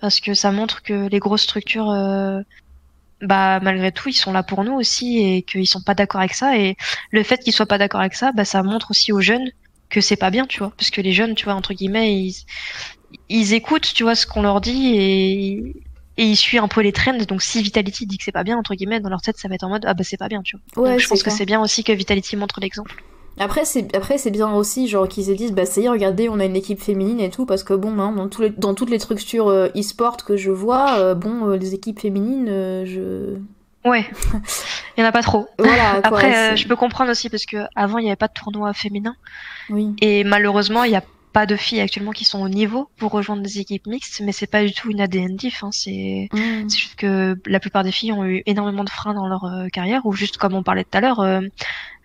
[0.00, 1.90] Parce que ça montre que les grosses structures.
[1.90, 2.40] Euh,
[3.22, 6.32] bah malgré tout ils sont là pour nous aussi et qu'ils sont pas d'accord avec
[6.32, 6.78] ça et
[7.10, 9.50] le fait qu'ils soient pas d'accord avec ça bah ça montre aussi aux jeunes
[9.90, 12.34] que c'est pas bien, tu vois, parce que les jeunes, tu vois, entre guillemets, ils,
[13.28, 15.82] ils écoutent, tu vois, ce qu'on leur dit et,
[16.16, 17.18] et ils suivent un peu les trends.
[17.28, 19.54] Donc si Vitality dit que c'est pas bien, entre guillemets, dans leur tête, ça va
[19.54, 20.90] être en mode ah bah c'est pas bien, tu vois.
[20.90, 23.02] donc, je pense que c'est bien aussi que Vitality montre l'exemple.
[23.38, 26.28] Après c'est après c'est bien aussi genre qu'ils se disent bah ça y est regardez
[26.28, 28.74] on a une équipe féminine et tout parce que bon hein, dans tous les dans
[28.74, 32.48] toutes les structures euh, e-sport que je vois euh, bon euh, les équipes féminines
[32.84, 33.36] je
[33.84, 34.06] Ouais,
[34.96, 35.48] il y en a pas trop.
[35.58, 38.72] Voilà, Après, je peux comprendre aussi parce que avant il n'y avait pas de tournoi
[38.72, 39.16] féminin.
[39.70, 39.94] Oui.
[40.00, 43.42] Et malheureusement, il y a pas de filles actuellement qui sont au niveau pour rejoindre
[43.42, 45.62] des équipes mixtes, mais c'est pas du tout une ADN diff.
[45.62, 45.70] Hein.
[45.72, 46.68] C'est mm.
[46.68, 50.06] juste que la plupart des filles ont eu énormément de freins dans leur euh, carrière,
[50.06, 51.40] ou juste comme on parlait tout à l'heure, euh,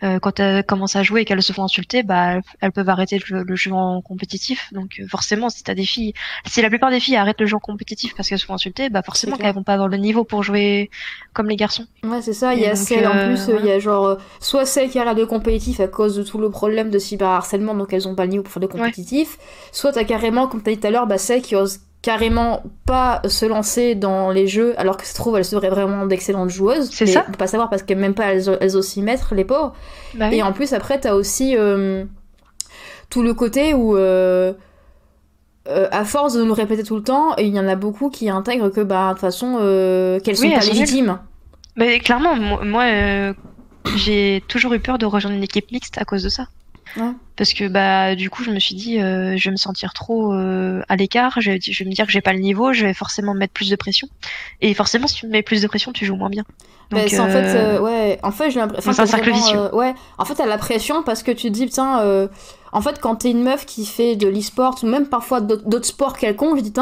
[0.05, 3.19] euh, quand elles commencent à jouer et qu'elles se font insulter, bah elles peuvent arrêter
[3.29, 4.71] le, jeu en compétitif.
[4.73, 6.13] Donc forcément, si t'as des filles,
[6.45, 8.89] si la plupart des filles arrêtent le jeu en compétitif parce qu'elles se font insulter,
[8.89, 10.89] bah forcément qu'elles vont pas avoir le niveau pour jouer
[11.33, 11.85] comme les garçons.
[12.03, 12.53] Ouais, c'est ça.
[12.53, 15.25] Il y a celles en plus, il y a genre soit celles qui arrêtent le
[15.25, 18.43] compétitif à cause de tout le problème de cyberharcèlement, donc elles ont pas le niveau
[18.43, 19.37] pour faire des compétitifs
[19.71, 23.19] soit t'as carrément, comme t'as dit tout à l'heure, bah, celles qui osent carrément pas
[23.27, 26.91] se lancer dans les jeux alors que se trouve elles seraient vraiment d'excellentes joueuses.
[26.91, 27.25] C'est ça.
[27.27, 29.73] On peut pas savoir parce qu'elles même pas elles, s'y mettre les pauvres.
[30.13, 32.05] Bah Et en plus après t'as aussi euh,
[33.09, 34.53] tout le côté où euh,
[35.67, 38.29] euh, à force de nous répéter tout le temps, il y en a beaucoup qui
[38.29, 39.55] intègrent que bah de toute façon
[40.23, 41.17] qu'elles sont pas légitimes.
[41.75, 43.33] Mais clairement, moi,
[43.95, 46.45] j'ai toujours eu peur de rejoindre une équipe mixte à cause de ça.
[46.97, 47.11] Ouais.
[47.35, 50.33] Parce que bah du coup je me suis dit euh, je vais me sentir trop
[50.33, 52.85] euh, à l'écart, je, vais- je vais me dire que j'ai pas le niveau, je
[52.85, 54.07] vais forcément me mettre plus de pression.
[54.61, 56.43] Et forcément si tu me mets plus de pression tu joues moins bien.
[56.91, 59.73] Bah, c'est en fait, euh, ouais, en fait, j'ai l'impression c'est un cercle vicieux.
[59.75, 62.27] ouais, en fait, t'as la pression parce que tu te dis, putain,
[62.71, 66.15] en fait, quand t'es une meuf qui fait de l'e-sport ou même parfois d'autres sports
[66.15, 66.73] quelconques, je dis,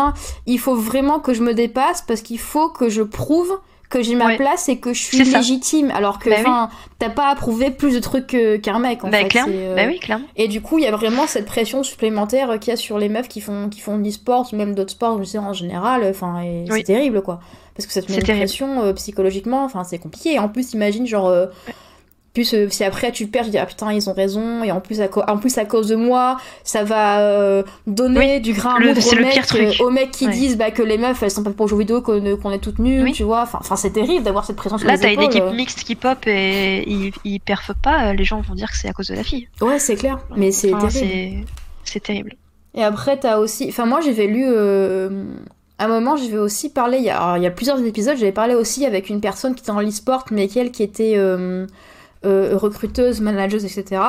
[0.46, 3.60] il faut vraiment que je me dépasse parce qu'il faut que je prouve
[3.94, 4.38] que j'ai ma Ouais.
[4.38, 5.92] place et que je suis légitime.
[5.96, 6.78] Alors que, Bah oui.
[7.00, 9.40] t'as pas à prouver plus de trucs que- qu'un mec, en bah, fait.
[9.48, 10.26] euh, bah oui clairement.
[10.36, 13.08] Et du coup, il y a vraiment cette pression supplémentaire qu'il y a sur les
[13.10, 16.04] meufs qui font, qui font de l'e-sport, ou même d'autres sports, je sais, en général.
[16.10, 16.66] Enfin, Oui.
[16.72, 17.40] c'est terrible, quoi.
[17.76, 18.46] Parce que ça te met C'est une terrible.
[18.46, 20.34] pression euh, psychologiquement, enfin, c'est compliqué.
[20.34, 21.28] Et en plus, imagine, genre.
[21.28, 21.46] euh,
[22.34, 24.80] plus euh, si après tu perds, je dis ah putain ils ont raison et en
[24.82, 28.80] plus à, en plus à cause de moi ça va euh, donner du grain à
[28.80, 30.32] Le- aux, mecs, euh, aux mecs qui Ouais.
[30.34, 32.80] disent bah, que les meufs elles sont pas pour jouer vidéo qu'on qu'on est toutes
[32.80, 33.12] nues Oui.
[33.12, 35.84] tu vois enfin enfin, c'est terrible d'avoir cette pression sur Là t'as une équipe mixte
[35.84, 39.08] qui pop et ils, ils perfent pas, les gens vont dire que c'est à cause
[39.08, 39.48] de la fille.
[39.62, 41.46] ouais c'est clair mais c'est Enfin, terrible
[41.84, 42.34] c'est terrible.
[42.76, 43.68] Et après, t'as aussi.
[43.70, 44.46] Enfin, moi, j'avais lu.
[45.80, 46.98] À un moment, j'avais aussi parlé.
[46.98, 47.18] Il y, a...
[47.22, 49.80] alors, il y a plusieurs épisodes, j'avais parlé aussi avec une personne qui était dans
[49.80, 51.68] l'e-sport, mais qui, elle, qui était euh,
[52.24, 54.02] recruteuse, manageuse, etc.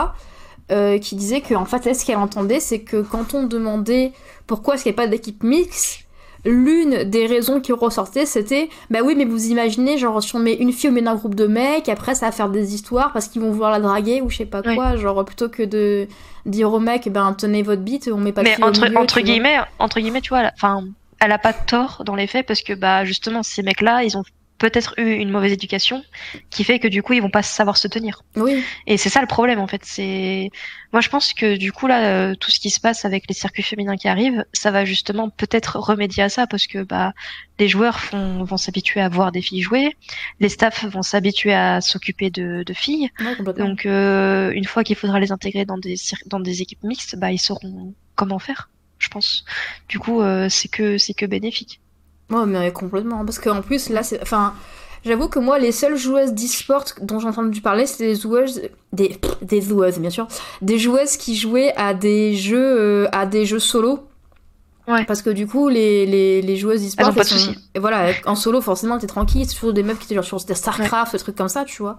[0.73, 4.13] euh, qui disait que, en fait, elle, ce qu'elle entendait, c'est que quand on demandait
[4.47, 6.01] pourquoi est-ce qu'il n'y a pas d'équipe mixte,
[6.47, 10.53] l'une des raisons qui ressortait, c'était bah oui, mais vous imaginez, genre, si on met
[10.55, 13.29] une fille au milieu d'un groupe de mecs, après ça va faire des histoires parce
[13.29, 14.75] qu'ils vont vouloir la draguer ou je sais pas Oui.
[14.75, 16.07] quoi, genre, plutôt que de
[16.45, 18.87] dire aux mecs, ben tenez votre bite, on met pas de Mais fille au entre,
[18.89, 20.85] milieu, guillemets, entre guillemets, tu vois, elle enfin,
[21.21, 24.25] elle a pas tort dans les faits parce que bah justement ces mecs-là, ils ont
[24.59, 26.05] peut-être eu une mauvaise éducation
[26.51, 28.23] qui fait que du coup ils vont pas savoir se tenir.
[28.37, 29.83] Oui, Et c'est ça le problème en fait.
[29.85, 30.51] C'est
[30.93, 33.35] moi je pense que du coup là euh, tout ce qui se passe avec les
[33.35, 37.13] circuits féminins qui arrivent, ça va justement peut-être remédier à ça parce que bah
[37.59, 39.97] les joueurs font, vont s'habituer à voir des filles jouer,
[40.41, 43.11] les staffs vont s'habituer à s'occuper de, de filles.
[43.21, 43.55] ouais.
[43.55, 47.33] Donc euh, une fois qu'il faudra les intégrer dans des dans des équipes mixtes, bah
[47.33, 49.45] ils sauront comment faire, je pense.
[49.89, 51.81] Du coup euh, c'est que c'est que bénéfique.
[52.31, 53.25] Ouais, mais complètement.
[53.25, 54.21] Parce qu'en plus, là, c'est.
[54.23, 54.55] Enfin,
[55.05, 58.63] j'avoue que moi, les seules joueuses d'e-sport dont j'ai entendu parler, c'était des joueuses.
[58.93, 60.27] Des, pff, des joueuses, bien sûr.
[60.63, 64.07] Des joueuses qui jouaient à des jeux, euh, à des jeux solo.
[64.87, 65.05] Ouais.
[65.05, 67.55] Parce que du coup, les, les, les joueuses Elles de sont-.
[67.75, 69.47] Et voilà, en solo, forcément, t'es tranquille.
[69.47, 71.83] C'est toujours des meufs qui étaient genre sur des StarCraft, des trucs comme ça, tu
[71.83, 71.99] vois.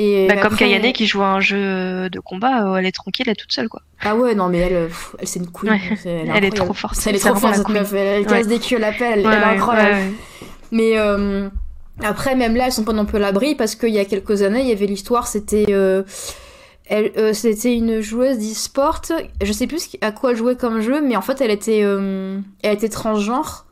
[0.00, 3.24] Et Bah, comme Kayane qui joue à un jeu de combat, euh, elle est tranquille,
[3.26, 3.82] elle est toute seule quoi.
[4.00, 5.70] Ah ouais, non, mais elle, euh, pff, elle c'est une couille.
[5.70, 5.80] Ouais.
[6.04, 6.96] Elle, Elle est trop forte.
[7.06, 7.92] Elle est trop forte, cette meuf.
[7.92, 8.76] Elle, casse des culs.
[8.80, 10.12] Elle, Ouais, elle est incroyable.
[10.70, 11.48] Mais euh,
[12.02, 14.42] après, même là, elles sont pas non plus à l'abri parce qu'il y a quelques
[14.42, 15.66] années, il y avait l'histoire, c'était.
[15.70, 16.04] euh,
[16.86, 19.02] elle, euh, c'était une joueuse d'e-sport.
[19.42, 22.38] Je sais plus à quoi elle jouait comme jeu, mais en fait, elle était, euh,
[22.62, 23.66] elle était transgenre.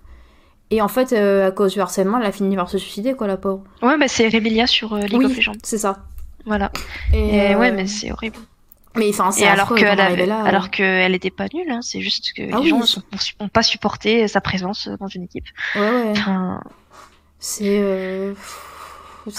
[0.71, 3.29] Et en fait, euh, à cause du harcèlement, elle a fini par se suicider, quoi,
[3.29, 3.63] la pauvre.
[3.83, 5.53] Ouais, bah c'est Remilia sur euh, League oui, of Legends.
[5.63, 5.99] c'est ça.
[6.47, 6.71] Voilà.
[7.13, 8.37] Et, Et euh, ouais, mais c'est horrible.
[8.95, 10.43] mais enfin, c'est alors qu'elle avait, là.
[10.45, 13.03] alors qu'elle était pas nulle, hein, c'est juste que Ah les oui, gens c'est- sont,
[13.41, 15.47] ont pas supporté sa présence dans une équipe.
[15.75, 16.11] Ouais, ouais.
[16.13, 16.61] Enfin,
[17.39, 17.79] C'est.
[17.81, 18.33] euh,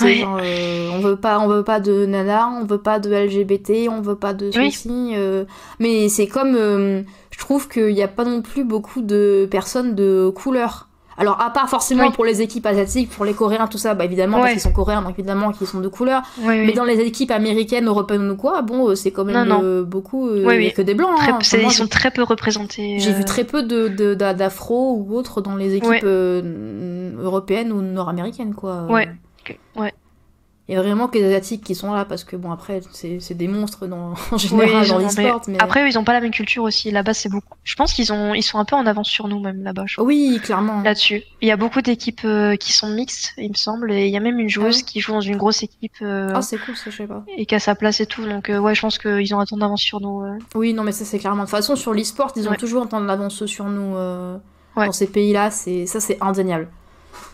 [0.02, 0.15] Ouais.
[0.15, 3.88] genre, euh, on veut pas, on veut pas de nana, on veut pas de LGBT,
[3.89, 4.70] on veut pas de Oui.
[4.74, 5.13] ceci.
[5.15, 5.46] euh,
[5.80, 9.96] mais c'est comme, euh, je trouve qu'il n'y a pas non plus beaucoup de personnes
[9.96, 10.89] de couleur.
[11.19, 12.12] Alors à part forcément Oui.
[12.13, 14.41] pour les équipes asiatiques, pour les Coréens, tout ça, bah évidemment Ouais.
[14.43, 16.21] parce qu'ils sont coréens, donc évidemment qu'ils sont de couleur.
[16.43, 16.65] oui.
[16.65, 19.62] Mais dans les équipes américaines, européennes ou quoi, bon, euh, c'est quand même Non, non.
[19.63, 21.17] euh, beaucoup, euh, Oui, il a que des blancs.
[21.17, 21.38] Très- hein.
[21.41, 22.99] Enfin, moi, ils sont très peu représentés.
[22.99, 26.03] j'ai vu très peu de de- d'afro ou autres dans les équipes
[27.19, 28.84] européennes ou nord-américaines, quoi.
[28.89, 29.10] Ouais.
[29.75, 29.93] ouais.
[30.69, 33.34] Il y a vraiment que les asiatiques qui sont là parce que bon après c'est
[33.34, 36.19] des monstres dans, en général Oui, dans l'e-sport mais, Après, eux, ils ont pas la
[36.19, 36.91] même culture aussi.
[36.91, 37.56] Là-bas, c'est beaucoup.
[37.63, 39.86] Je pense qu'ils ont, ils sont un peu en avance sur nous même là-bas.
[39.99, 43.91] oui clairement Là-dessus, il y a beaucoup d'équipes euh, qui sont mixtes, il me semble,
[43.93, 46.32] et il y a même une joueuse ouais qui joue dans une grosse équipe euh,
[46.36, 48.25] ah c'est cool ça je sais pas et qui a sa place et tout.
[48.27, 50.23] Donc euh, ouais, je pense qu'ils ont un temps d'avance sur nous.
[50.56, 52.58] oui non mais ça c'est clairement de toute façon sur l'e-sport ils ont Ouais.
[52.58, 54.38] toujours un temps d'avance sur nous euh,
[54.75, 54.86] Ouais.
[54.88, 56.67] dans ces pays là c'est ça c'est indéniable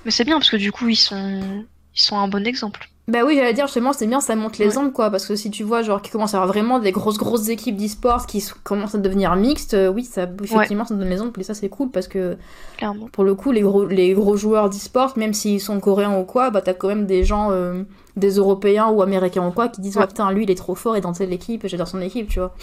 [0.06, 1.66] Mais c'est bien parce que du coup, ils sont,
[1.96, 2.90] ils sont un bon exemple.
[3.10, 4.64] Bah oui j'allais dire justement c'est bien ça monte Ouais.
[4.66, 7.18] l'exemple quoi parce que si tu vois genre qu'il commence à avoir vraiment des grosses
[7.18, 11.38] grosses équipes d'e-sport qui commencent à devenir mixtes euh, oui ça effectivement ça donne l'exemple
[11.42, 12.38] et ça c'est cool parce que
[12.78, 13.08] Clairement.
[13.12, 16.50] pour le coup, les gros, les gros joueurs d'e-sport, même s'ils sont coréens ou quoi,
[16.50, 17.84] bah t'as quand même des gens, euh,
[18.16, 20.02] des Européens ou Américains ou quoi, qui disent Ouais.
[20.04, 20.08] ouais.
[20.08, 22.54] putain, lui il est trop fort et dans telle équipe, j'adore son équipe, tu vois.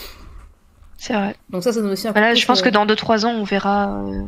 [1.01, 1.35] C'est vrai.
[1.49, 4.03] Donc ça, ça donne aussi un Voilà, je pense que dans 2-3 ans, on verra,
[4.05, 4.23] euh,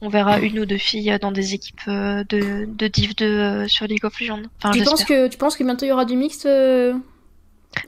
[0.00, 3.68] on verra une ou deux filles dans des équipes euh, de, de Div 2 euh,
[3.68, 4.40] sur League of Legends.
[4.58, 6.94] Enfin, Tu penses, que, tu penses que bientôt il y aura du mixte euh,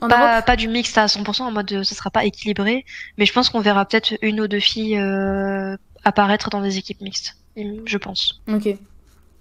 [0.01, 0.45] en Pas, Europe?
[0.45, 2.85] pas du mixte à 100% en mode ce sera pas équilibré,
[3.17, 7.01] mais je pense qu'on verra peut-être une ou deux filles euh, apparaître dans des équipes
[7.01, 7.37] mixtes.
[7.55, 8.39] Je pense.
[8.53, 8.69] Ok.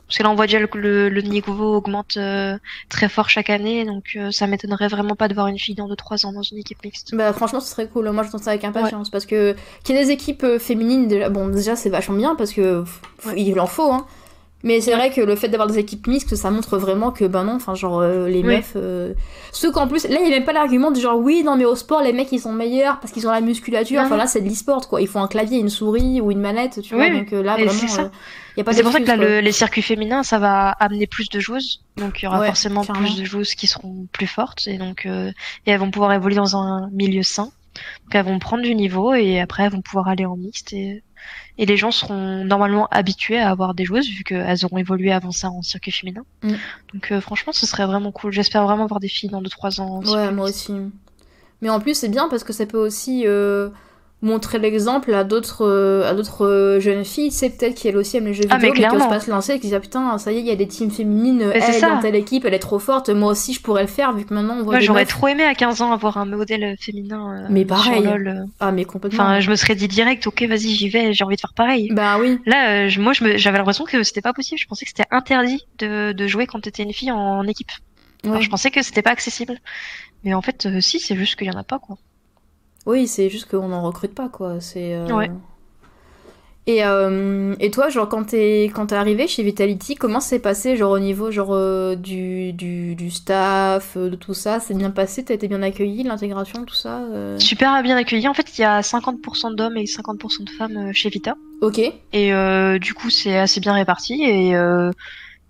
[0.06, 2.56] Parce que là, on voit déjà le, le, niveau augmente euh,
[2.88, 5.88] très fort chaque année, donc euh, ça m'étonnerait vraiment pas de voir une fille dans
[5.88, 7.14] 2-3 ans dans une équipe mixte.
[7.14, 8.10] Bah franchement, ce serait cool.
[8.10, 11.08] Moi, je pense ça avec impatience parce que qu'il y ait des équipes euh, féminines,
[11.08, 12.84] déjà, bon, déjà c'est vachement bien parce que
[13.36, 14.06] il en faut, hein.
[14.66, 17.44] Mais c'est vrai que le fait d'avoir des équipes mixtes, ça montre vraiment que, ben
[17.44, 18.72] non, enfin, genre, euh, les meufs.
[18.74, 19.14] Euh...
[19.52, 21.64] Ceux qu'en plus, là, il n'y a même pas l'argument du genre, oui, non, mais
[21.64, 24.00] au sport, les mecs, ils sont meilleurs parce qu'ils ont la musculature.
[24.00, 25.00] Enfin, là, c'est de l'e-sport, quoi.
[25.00, 27.08] Ils font un clavier, une souris ou une manette, tu vois.
[27.08, 27.70] Donc euh, là, vraiment.
[27.70, 31.28] C'est euh, pas C'est pour ça que là, les circuits féminins, ça va amener plus
[31.28, 31.84] de joueuses.
[31.96, 34.66] Donc, il y aura forcément plus de joueuses qui seront plus fortes.
[34.66, 35.32] Et donc, et
[35.70, 37.44] elles vont pouvoir évoluer dans un milieu sain.
[37.44, 41.04] Donc, elles vont prendre du niveau et après, elles vont pouvoir aller en mixte et
[41.58, 45.32] et les gens seront normalement habitués à avoir des joueuses vu qu'elles auront évolué avant
[45.32, 46.24] ça en circuit féminin.
[46.42, 46.52] Mm.
[46.92, 48.32] Donc euh, franchement, ce serait vraiment cool.
[48.32, 50.02] J'espère vraiment voir des filles dans 2-3 ans.
[50.04, 50.72] Ouais, moi aussi.
[51.62, 53.70] Mais en plus, c'est bien parce que ça peut aussi euh,
[54.22, 57.30] montrer l'exemple à d'autres euh, à d'autres euh, jeunes filles.
[57.30, 59.52] C'est peut-être qu'elles aussi aiment les jeux ah, vidéo mais, qui osent pas se lancer
[59.52, 61.62] et qui disent ah, putain ça y est il y a des teams féminines elle
[61.62, 64.24] est dans telle équipe elle est trop forte moi aussi je pourrais le faire vu
[64.24, 67.44] que maintenant on voit moi j'aurais trop aimé à 15 ans avoir un modèle féminin
[67.44, 68.08] euh, mais pareil.
[68.60, 69.22] ah mais complètement.
[69.22, 71.90] Enfin je me serais dit direct ok vas-y j'y vais j'ai envie de faire pareil.
[71.92, 72.38] Bah oui.
[72.46, 74.58] Là moi j'avais l'impression que c'était pas possible.
[74.58, 77.70] Je pensais que c'était interdit de, de jouer quand t'étais une fille en, équipe.
[78.24, 79.58] Je pensais que c'était pas accessible.
[80.24, 81.98] Mais en fait si c'est juste qu'il y en a pas quoi
[82.86, 84.60] oui, c'est juste qu'on n'en recrute pas, quoi.
[84.60, 84.94] C'est.
[84.94, 85.30] Euh, ouais.
[86.68, 90.76] Et, euh, et, toi, genre, quand t'es quand es arrivé chez Vitality, comment c'est passé,
[90.76, 94.58] genre, au niveau genre, euh, du, du, du, staff, de tout ça?
[94.58, 95.24] C'est bien passé?
[95.24, 97.02] T'as été bien accueilli, l'intégration, tout ça
[97.38, 98.26] Super bien accueilli.
[98.26, 101.36] En fait, il y a 50% d'hommes et 50% de femmes chez Vita.
[101.60, 101.80] Ok.
[102.12, 104.24] Et du coup, c'est assez bien réparti.
[104.24, 104.56] Et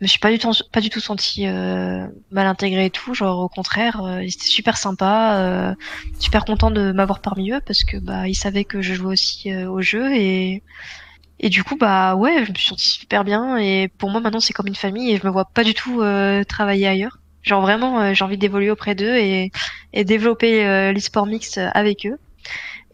[0.01, 3.39] me suis pas du tout pas du tout senti euh, mal intégré et tout genre
[3.41, 5.75] au contraire euh, ils étaient super sympa euh,
[6.19, 9.53] super content de m'avoir parmi eux parce que bah ils savaient que je jouais aussi
[9.53, 10.63] euh, au jeu et
[11.41, 14.41] et du coup bah ouais je me suis sentie super bien et pour moi maintenant
[14.41, 16.03] c'est comme une famille et je me vois pas du tout
[16.49, 17.19] travailler ailleurs.
[17.43, 19.53] Genre vraiment j'ai envie d'évoluer auprès d'eux et
[19.93, 22.19] et développer l'e-sport mix avec eux.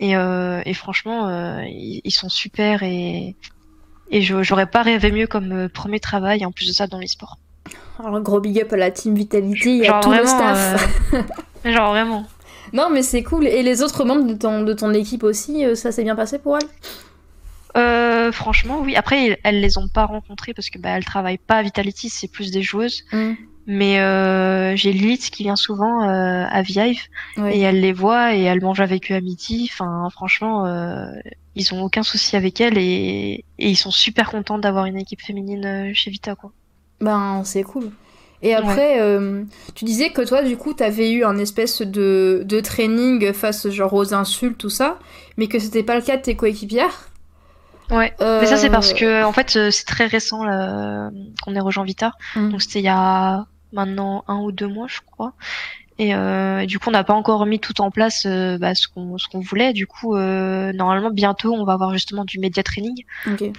[0.01, 3.37] Et, et franchement ils, ils, sont super et
[4.11, 7.07] et j'aurais pas rêvé mieux comme euh, premier travail, en plus de ça, dans les
[7.07, 7.39] sports.
[7.99, 11.15] Alors, gros big up à la team Vitality et à tout le staff.
[11.15, 12.27] Euh, genre vraiment.
[12.73, 13.47] Non, mais c'est cool.
[13.47, 16.39] Et les autres membres de ton, de ton équipe aussi, euh, ça s'est bien passé
[16.39, 18.33] pour elles?
[18.33, 18.97] Franchement, oui.
[18.97, 22.29] Après, elles les ont pas rencontrées parce que bah, elles travaillent pas à Vitality, c'est
[22.29, 23.05] plus des joueuses.
[23.13, 23.33] Mm.
[23.67, 27.01] Mais euh, j'ai Lilith qui vient souvent euh, à Vive
[27.39, 29.71] et elle les voit et elle mange avec eux à midi.
[29.73, 31.07] Enfin, franchement, euh,
[31.55, 35.23] ils ont aucun souci avec elle et, et ils sont super contents d'avoir une équipe
[35.23, 36.51] féminine chez Vita, quoi.
[37.01, 37.91] Ben, c'est cool.
[38.45, 38.99] Et après,
[39.77, 43.93] tu disais que toi, du coup, t'avais eu un espèce de, de training face genre
[43.95, 44.99] aux insultes, tout ça,
[45.37, 47.09] mais que c'était pas le cas de tes coéquipières?
[47.91, 52.13] Ouais, mais ça c'est parce que en fait c'est très récent qu'on ait rejoint Vita.
[52.35, 52.51] Mm.
[52.51, 55.35] Donc c'était il y a maintenant un ou deux mois, je crois.
[55.99, 58.89] Et euh, du coup, on n'a pas encore mis tout en place euh, bah, ce
[58.89, 59.73] qu'on ce qu'on voulait.
[59.73, 63.05] Du coup, euh, normalement, bientôt, on va avoir justement du média training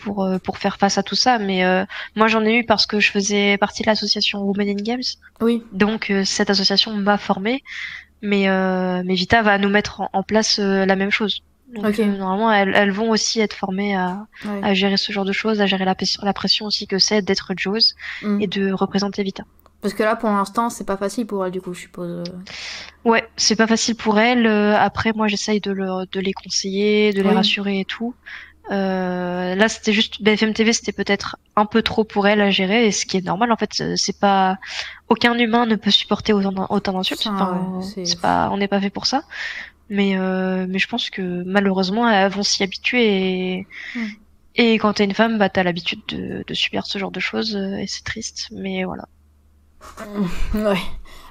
[0.04, 1.38] pour euh, pour faire face à tout ça.
[1.38, 4.84] Mais euh, moi, j'en ai eu parce que je faisais partie de l'association Women in
[4.84, 5.04] Games.
[5.41, 5.63] Oui.
[5.71, 7.63] Donc, euh, cette association m'a formée.
[8.21, 8.47] Mais
[9.04, 11.43] mais Vita va nous mettre en, place la même chose.
[11.71, 14.28] Donc, normalement, elles, elles, vont aussi être formées à,
[14.62, 17.54] à gérer ce genre de choses, à gérer la, la pression aussi que c'est d'être
[17.58, 18.41] Jose mm.
[18.41, 19.43] et de représenter Vita.
[19.84, 22.23] Parce que là, pour l'instant, c'est pas facile pour elle, du coup, je suppose.
[22.26, 23.10] Euh.
[23.10, 24.47] Ouais, c'est pas facile pour elle.
[24.47, 28.15] Euh, après, moi, j'essaye de, de les conseiller, de les rassurer et tout.
[28.71, 32.88] Euh, là, c'était juste BFM TV, c'était peut-être un peu trop pour elle à gérer,
[32.88, 33.52] et ce qui est normal.
[33.52, 34.58] En fait, c'est pas
[35.10, 37.28] aucun humain ne peut supporter autant, autant d'insultes.
[37.28, 39.23] Enfin, c'est pas, on n'est pas fait pour ça.
[39.89, 43.58] Mais euh, mais je pense que malheureusement, elles vont s'y habituer.
[43.58, 44.08] Et, hmm.
[44.56, 47.56] et quand t'es une femme, bah t'as l'habitude de, de subir ce genre de choses,
[47.56, 48.50] et c'est triste.
[48.52, 49.08] Mais voilà.
[50.54, 50.80] ouais.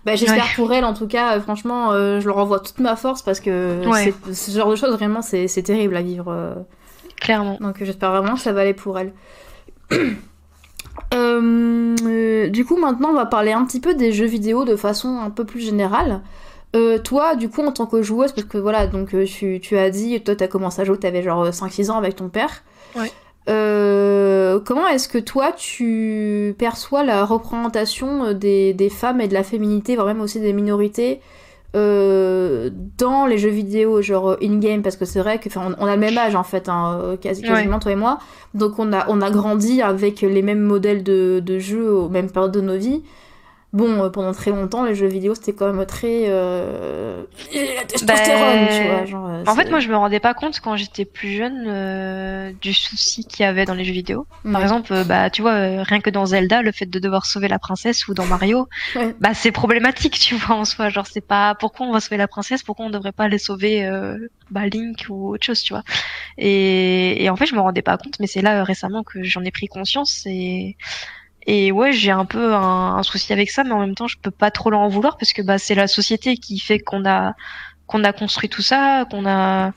[0.05, 3.23] Bah, j'espère pour elle en tout cas, franchement, euh, je leur envoie toute ma force
[3.23, 3.83] parce que
[4.33, 6.29] ce genre de choses vraiment c'est terrible à vivre.
[6.29, 6.55] Euh.
[7.21, 7.57] Clairement.
[7.61, 9.13] Donc j'espère vraiment que ça va aller pour elle.
[11.15, 15.21] Euh, du coup maintenant on va parler un petit peu des jeux vidéo de façon
[15.21, 16.21] un peu plus générale.
[17.05, 20.21] Toi, du coup, en tant que joueuse, parce que voilà, donc tu, tu as dit,
[20.23, 22.63] toi, t'as commencé à jouer, t'avais genre 5-6 ans avec ton père.
[22.97, 23.11] Ouais.
[23.49, 29.35] Euh, comment est-ce que toi tu perçois la représentation euh, des, des, femmes et de
[29.35, 31.21] la féminité, voire même aussi des minorités
[31.75, 35.95] euh, dans les jeux vidéo, genre in-game, parce que c'est vrai que on, on, a
[35.97, 38.19] le même âge en fait, hein, quasi, quasiment toi et moi,
[38.55, 42.31] donc on a, on a grandi avec les mêmes modèles de, de jeux aux mêmes
[42.31, 43.03] périodes de nos vies.
[43.73, 46.25] Bon, euh, pendant très longtemps, les jeux vidéo, c'était quand même très.
[46.27, 47.23] Euh...
[47.55, 49.05] La testostérone, tu vois.
[49.07, 52.53] Genre, euh, en fait, moi, je me rendais pas compte quand j'étais plus jeune euh,
[52.61, 54.27] du souci qu'il y avait dans les jeux vidéo.
[54.51, 57.59] Par exemple, bah, tu vois, rien que dans Zelda, le fait de devoir sauver la
[57.59, 58.69] princesse ou dans Mario,
[59.21, 60.89] bah, c'est problématique, tu vois, en soi.
[60.89, 63.89] Genre, c'est pas pourquoi on va sauver la princesse, pourquoi on devrait pas aller sauver
[64.51, 65.83] bah, Link ou autre chose, tu vois?
[66.37, 69.43] Et, et en fait, je me rendais pas compte, mais c'est là récemment que j'en
[69.43, 70.77] ai pris conscience et
[71.47, 74.31] et ouais, j'ai un peu un, souci avec ça, mais en même temps, je peux
[74.31, 77.35] pas trop l'en vouloir parce que bah c'est la société qui fait qu'on a
[77.87, 79.73] qu'on a construit tout ça, qu'on a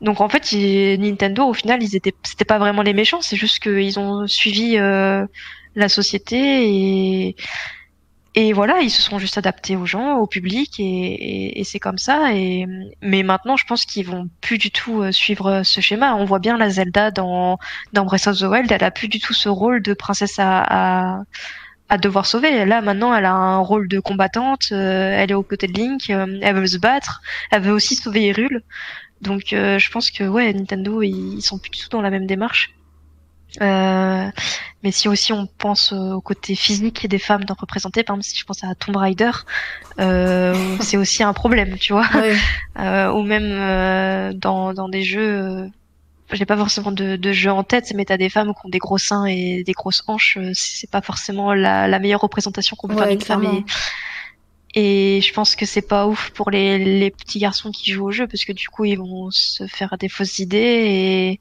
[0.00, 0.52] donc en fait,
[0.98, 4.76] Nintendo au final, ils étaient c'était pas vraiment les méchants, c'est juste qu'ils ont suivi
[4.78, 5.26] euh,
[5.74, 7.36] la société et
[8.34, 11.98] et voilà, ils se sont juste adaptés aux gens, au public, et, et, c'est comme
[11.98, 12.34] ça.
[12.34, 12.66] Et
[13.02, 16.14] mais maintenant, je pense qu'ils vont plus du tout euh, suivre ce schéma.
[16.14, 17.58] On voit bien la Zelda dans
[17.92, 21.24] dans Breath of the Wild, elle a plus du tout ce rôle de princesse à,
[21.88, 22.64] à, devoir sauver.
[22.66, 24.68] Là, maintenant, elle a un rôle de combattante.
[24.72, 26.10] Euh, elle est aux côtés de Link.
[26.10, 27.22] Euh, elle veut se battre.
[27.50, 28.62] Elle veut aussi sauver Hyrule.
[29.22, 32.26] Donc, je pense que ouais, Nintendo, ils, ils sont plus du tout dans la même
[32.26, 32.70] démarche.
[33.60, 34.30] Euh,
[34.82, 38.38] mais si aussi on pense au côté physique des femmes d'en représenter, par exemple si
[38.38, 39.30] je pense à Tomb Raider,
[39.98, 42.08] euh, c'est aussi un problème, tu vois.
[42.78, 45.66] Euh, ou même euh, dans, dans des jeux, euh,
[46.30, 48.78] j'ai pas forcément de, de jeux en tête, mais t'as des femmes qui ont des
[48.78, 52.96] gros seins et des grosses hanches, c'est pas forcément la, la meilleure représentation qu'on peut
[52.96, 53.42] faire d'une femme.
[53.42, 53.64] Et,
[54.80, 58.12] et je pense que c'est pas ouf pour les, les, petits garçons qui jouent au
[58.12, 61.40] jeu parce que du coup ils vont se faire des fausses idées et,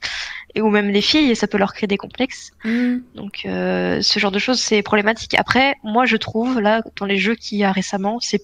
[0.56, 2.50] et ou même les filles et ça peut leur créer des complexes.
[2.64, 2.98] Mm.
[3.14, 5.36] Donc euh, ce genre de choses c'est problématique.
[5.36, 8.42] Après moi je trouve là dans les jeux qu'il y a récemment c'est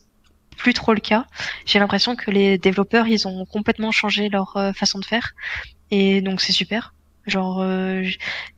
[0.58, 1.26] plus trop le cas.
[1.66, 5.34] J'ai l'impression que les développeurs ils ont complètement changé leur euh, façon de faire
[5.90, 6.94] et donc c'est super.
[7.26, 8.04] Genre, euh,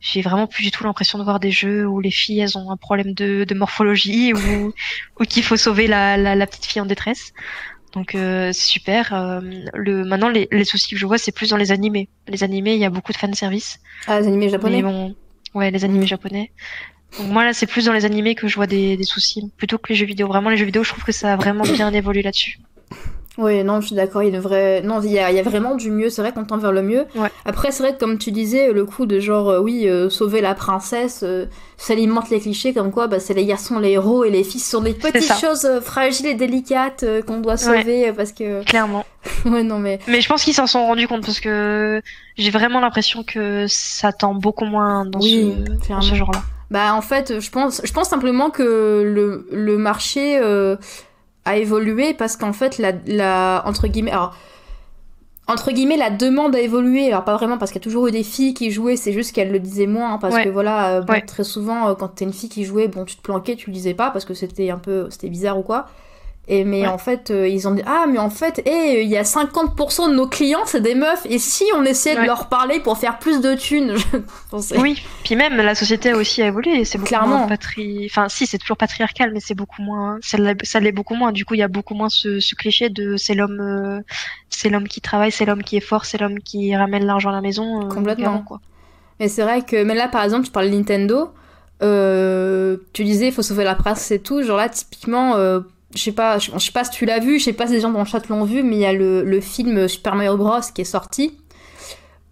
[0.00, 2.70] j'ai vraiment plus du tout l'impression de voir des jeux où les filles elles ont
[2.70, 4.72] un problème de, de morphologie ou,
[5.20, 7.32] ou qu'il faut sauver la, la, la, petite fille en détresse.
[7.92, 9.14] Donc euh, c'est super.
[9.14, 9.40] Euh,
[9.72, 12.08] le maintenant les, les, soucis que je vois c'est plus dans les animés.
[12.26, 13.78] Les animés il y a beaucoup de fan service.
[14.08, 14.82] Ah les animés japonais?
[14.82, 15.14] Bon,
[15.54, 16.50] ouais les animés japonais.
[17.18, 19.78] Donc moi là c'est plus dans les animés que je vois des, des soucis plutôt
[19.78, 20.26] que les jeux vidéo.
[20.26, 22.58] Vraiment les jeux vidéo je trouve que ça a vraiment bien évolué là-dessus.
[23.38, 24.32] Oui, non, je suis d'accord, il.
[24.84, 27.04] Non, y a, vraiment du mieux, c'est vrai qu'on tend vers le mieux.
[27.44, 30.40] Après, c'est vrai que, comme tu disais, le coup de genre, euh, oui, euh, sauver
[30.40, 31.46] la princesse, euh,
[31.76, 34.60] ça alimente les clichés comme quoi bah, c'est les garçons les héros et les filles
[34.60, 38.64] sont des petites choses fragiles et délicates qu'on doit sauver parce que...
[38.64, 39.04] Clairement.
[39.44, 39.98] ouais, non, mais...
[40.08, 42.00] Mais je pense qu'ils s'en sont rendus compte parce que
[42.36, 45.64] j'ai vraiment l'impression que ça tend beaucoup moins dans ce,
[46.00, 46.42] ce genre-là.
[46.70, 50.40] Bah, en fait, je pense, je pense simplement que le, le marché
[51.46, 54.36] a évolué parce qu'en fait, la, la, entre guillemets, alors,
[55.48, 57.06] entre guillemets, la demande a évolué.
[57.06, 59.32] Alors, pas vraiment parce qu'il y a toujours eu des filles qui jouaient, c'est juste
[59.32, 60.14] qu'elles le disaient moins.
[60.14, 63.04] Hein, parce que voilà, euh, très souvent, euh, quand t'es une fille qui jouait, bon,
[63.04, 65.62] tu te planquais, tu le disais pas parce que c'était un peu, c'était bizarre ou
[65.62, 65.86] quoi.
[66.48, 69.16] Et mais en fait, euh, ils ont dit ah mais en fait, eh, il y
[69.16, 71.26] a 50% de nos clients c'est des meufs.
[71.28, 73.96] Et si on essayait de leur parler pour faire plus de thunes,
[74.52, 77.38] je Oui, puis même la société a aussi évolué, c'est beaucoup Clairement.
[77.38, 78.06] moins patri...
[78.08, 80.38] enfin si c'est toujours patriarcal mais c'est beaucoup moins ça
[80.80, 81.32] l'est beaucoup moins.
[81.32, 84.00] Du coup, il y a beaucoup moins ce, ce cliché de c'est l'homme euh,
[84.48, 87.32] c'est l'homme qui travaille, c'est l'homme qui est fort, c'est l'homme qui ramène l'argent à
[87.32, 88.38] la maison euh, complètement.
[88.46, 88.60] quoi.
[89.18, 91.30] Mais c'est vrai que mais là par exemple, tu parles de Nintendo
[91.80, 95.34] tu disais il faut sauver la presse et tout, genre là typiquement
[95.96, 97.80] je sais pas, je, sais pas si tu l'as vu, je sais pas si les
[97.80, 100.36] gens dans le chat l'ont vu, mais il y a le, le, film Super Mario
[100.36, 100.60] Bros.
[100.74, 101.36] qui est sorti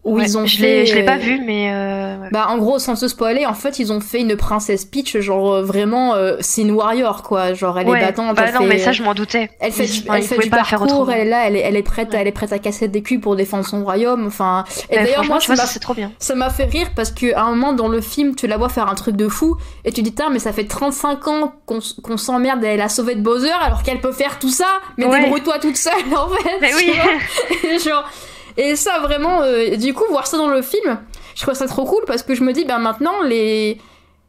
[0.04, 0.86] où ils ont je fait.
[0.86, 1.70] Je l'ai pas vu, mais.
[1.72, 5.18] Euh, bah, en gros, sans se spoiler, en fait, ils ont fait une princesse Peach,
[5.18, 7.54] genre euh, vraiment, euh, c'est une warrior, quoi.
[7.54, 8.36] Genre, elle est battante.
[8.36, 9.50] Bah, non, mais ça, je m'en doutais.
[9.60, 12.12] Elle fait, du, elle fait du parcours, elle est là, elle est, elle est prête,
[12.12, 14.26] elle est prête à casser des culs pour défendre son royaume.
[14.26, 14.64] Enfin.
[14.90, 16.12] Et d'ailleurs, moi, ça c'est trop bien.
[16.18, 18.88] Ça m'a fait rire parce qu'à un moment dans le film, tu la vois faire
[18.88, 22.80] un truc de fou et tu dis, mais ça fait 35 ans qu'on s'emmerde, elle
[22.80, 26.28] a sauvé de Bowser alors qu'elle peut faire tout ça, mais débrouille-toi toute seule, en
[26.28, 26.58] fait.
[26.60, 27.78] Mais oui.
[27.84, 28.04] genre.
[28.56, 30.98] Et ça, vraiment, euh, du coup, voir ça dans le film,
[31.34, 33.78] je trouve ça trop cool parce que je me dis, ben maintenant, les,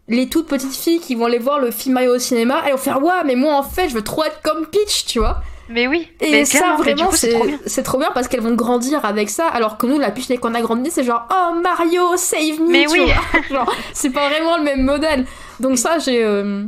[0.07, 2.77] les toutes petites filles qui vont aller voir le film Mario au cinéma, elles vont
[2.77, 5.41] faire, ouais, mais moi, en fait, je veux trop être comme Peach, tu vois.
[5.69, 6.07] Mais oui.
[6.21, 9.99] Et ça, vraiment, c'est trop, bien parce qu'elles vont grandir avec ça, alors que nous,
[9.99, 13.07] la Peach, dès qu'on a grandi, c'est genre, oh Mario, save me, mais oui.
[13.93, 15.25] c'est pas vraiment le même modèle.
[15.59, 16.23] Donc ça, j'ai.
[16.23, 16.65] Euh,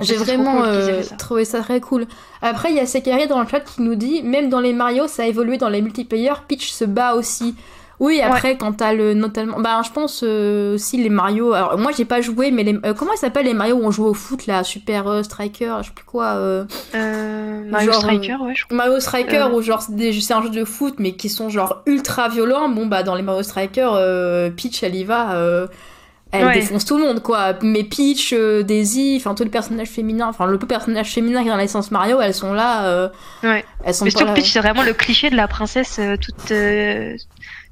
[0.00, 2.06] j'ai vraiment euh, trouvé ça très cool.
[2.42, 5.06] Après, il y a Sekari dans le chat qui nous dit même dans les Mario,
[5.06, 6.32] ça a évolué dans les multiplayer.
[6.48, 7.54] Peach se bat aussi.
[7.98, 9.60] Oui, après, quand t'as le notamment.
[9.60, 11.52] Bah, je pense euh, aussi les Mario.
[11.52, 12.78] Alors, moi, j'ai pas joué, mais les...
[12.86, 15.88] Euh, comment ça s'appelle les Mario où on joue au foot, là Super Striker, je
[15.88, 16.64] sais plus quoi.
[16.94, 18.76] Mario Striker, ouais, je crois.
[18.76, 22.70] Mario Striker, où genre c'est un jeu de foot, mais qui sont genre ultra violents.
[22.70, 25.68] Bon, bah, dans les Mario Striker, Peach, elle y va
[26.32, 26.54] elle Ouais.
[26.54, 27.54] défonce tout le monde, quoi.
[27.62, 31.48] Mais Peach, euh, Daisy, enfin tous les personnages féminins, enfin le peu personnage féminin qui
[31.48, 32.86] est dans la licence Mario, elles sont là.
[32.86, 33.08] euh,
[33.42, 33.64] Ouais.
[33.84, 37.16] Elles sont Mais surtout Peach, c'est vraiment le cliché de la princesse euh, toute, euh,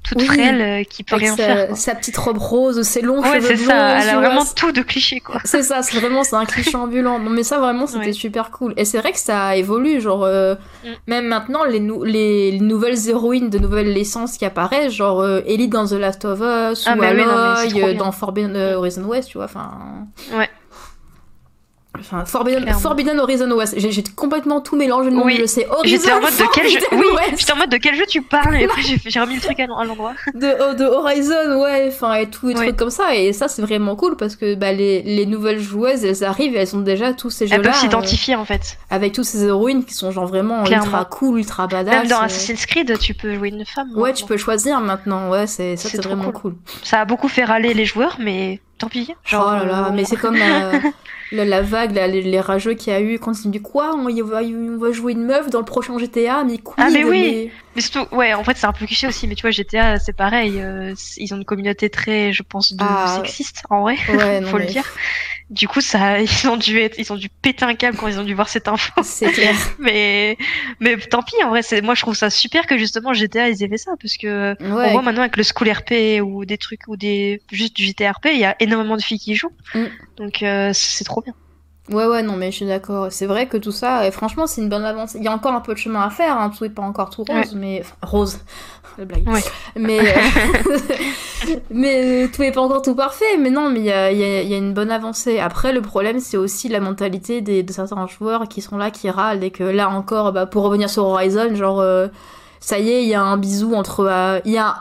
[0.03, 0.25] toute Oui.
[0.27, 1.67] frêle euh, qui peut rien sa, faire.
[1.67, 1.75] quoi.
[1.75, 3.99] sa petite robe rose, ses longs Ouais, cheveux c'est blonds, ça.
[4.01, 5.39] Elle a vraiment tout de cliché, quoi.
[5.45, 7.19] C'est ça, c'est vraiment c'est un cliché ambulant.
[7.19, 8.13] Non mais ça vraiment c'était Ouais.
[8.13, 8.73] super cool.
[8.77, 10.87] Et c'est vrai que ça évolue, genre euh, Mm.
[11.07, 15.41] même maintenant les, nou- les, les nouvelles héroïnes de nouvelles licences qui apparaissent, genre euh,
[15.45, 17.93] Ellie dans The Last of Us Ah, ou bah oui, Aloy trop euh, bien.
[17.95, 19.69] dans Forbidden euh, Horizon West, tu vois, enfin.
[20.33, 20.49] Ouais.
[21.99, 22.79] Enfin, Forbidden, Clairement.
[22.81, 23.75] Forbidden Horizon West.
[23.77, 25.41] J'ai complètement tout mélangé le nom Oui.
[25.47, 27.05] C'est Horizon J'étais en mode de quel jeu Oui,
[27.37, 29.67] j'étais en mode de quel jeu tu parles et après j'ai remis le truc à,
[29.67, 30.13] l'endroit.
[30.33, 32.65] de, oh, de Horizon, ouais, enfin, et tout, et Ouais.
[32.65, 33.15] trucs comme ça.
[33.15, 36.59] Et ça, c'est vraiment cool parce que bah, les, les nouvelles joueuses, elles arrivent et
[36.59, 37.63] elles ont déjà tous ces Elles jeux-là.
[37.63, 38.77] peuvent euh, s'identifier en fait.
[38.89, 40.85] avec tous ces héroïnes qui sont genre vraiment Clairement.
[40.85, 41.93] ultra cool, ultra badass.
[41.93, 42.25] Même dans euh.
[42.25, 43.89] Assassin's Creed, tu peux jouer une femme.
[43.91, 44.13] Ouais, maintenant.
[44.15, 46.55] tu peux choisir maintenant, ouais, c'est ça C'est vraiment cool.
[46.83, 49.13] Ça a beaucoup fait râler les joueurs, mais tant pis.
[49.25, 50.37] Genre, oh là là, euh, mais c'est comme
[51.31, 53.95] la, la vague, là, les, les rageux qu'il y a eu quand ils dit quoi,
[53.95, 56.89] on, y va, on va jouer une meuf dans le prochain GTA, mais quid, Ah,
[56.91, 57.51] mais oui.
[57.75, 60.13] Mais surtout, ouais, en fait, c'est un peu cliché aussi, mais tu vois, GTA, c'est
[60.15, 60.59] pareil.
[60.59, 63.13] euh, ils ont une communauté très, je pense, de Ah.
[63.23, 63.95] sexiste, en vrai.
[64.07, 64.85] mais- Ouais, non, faut le mais dire.
[65.49, 68.19] Du coup, ça, ils ont dû être, ils ont dû péter un câble quand ils
[68.19, 68.91] ont dû voir cette info.
[69.03, 69.55] C'est clair.
[69.79, 70.37] Mais,
[70.79, 73.63] mais tant pis, en vrai, c'est, moi, je trouve ça super que justement GTA, ils
[73.63, 76.57] aient fait ça, parce que, on Ouais, voit maintenant avec le School RP ou des
[76.57, 79.35] trucs, ou des, juste du GTA RP, il y a énormément de filles qui y
[79.35, 79.53] jouent.
[79.73, 79.85] Mm.
[80.17, 81.33] Donc, euh, c'est trop bien.
[81.91, 83.07] Ouais, ouais, non, mais je suis d'accord.
[83.11, 85.17] C'est vrai que tout ça, et franchement, c'est une bonne avancée.
[85.19, 87.09] Il y a encore un peu de chemin à faire, hein, tout n'est pas encore
[87.09, 87.81] tout rose, mais.
[87.83, 88.39] enfin, rose.
[88.97, 89.27] La blague.
[89.29, 89.43] Ouais.
[89.77, 89.99] Mais.
[89.99, 90.13] euh,
[91.69, 94.23] mais euh, tout n'est pas encore tout parfait, mais non, mais il y a, y
[94.23, 95.39] a- il y a une bonne avancée.
[95.39, 99.09] Après, le problème, c'est aussi la mentalité des, de certains joueurs qui sont là, qui
[99.09, 102.07] râlent, et que là encore, bah, pour revenir sur Horizon, genre, euh,
[102.59, 104.01] ça y est, il y a un bisou entre.
[104.09, 104.75] euh, Il y a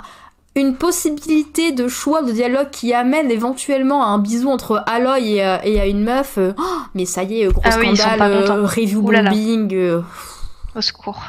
[0.61, 5.43] une possibilité de choix de dialogue qui amène éventuellement à un bisou entre Aloy et,
[5.43, 6.39] à- et à une meuf.
[6.39, 6.63] euh, oh,
[6.95, 9.75] mais ça y est, euh, gros Ah oui, scandale, euh, review bombing.
[9.75, 10.03] euh,
[10.75, 11.21] Au secours.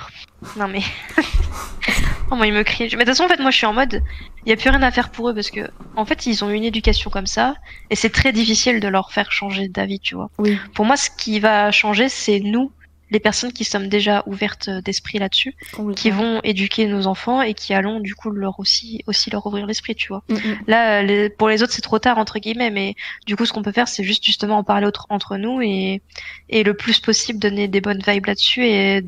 [0.58, 0.82] Non mais.
[2.32, 2.84] oh, moi, ils me crient.
[2.84, 4.02] Mais de toute façon, en fait, moi, je suis en mode.
[4.46, 5.62] Il y a plus rien à faire pour eux parce que,
[5.98, 7.56] en fait, ils ont une éducation comme ça
[7.90, 10.30] et c'est très difficile de leur faire changer d'avis, tu vois.
[10.40, 10.58] Oui.
[10.74, 12.72] Pour moi, ce qui va changer, c'est nous,
[13.12, 15.56] les personnes qui sommes déjà ouvertes d'esprit là-dessus,
[15.96, 19.66] qui vont éduquer nos enfants et qui allons, du coup, leur aussi, aussi leur ouvrir
[19.66, 20.24] l'esprit, tu vois.
[20.30, 20.58] Mm, mm.
[20.68, 22.96] Là, les- pour les autres, c'est trop tard entre guillemets, mais
[23.26, 26.02] du coup, ce qu'on peut faire, c'est juste justement en parler autre- entre nous et
[26.50, 29.04] et le plus possible donner des bonnes vibes là-dessus et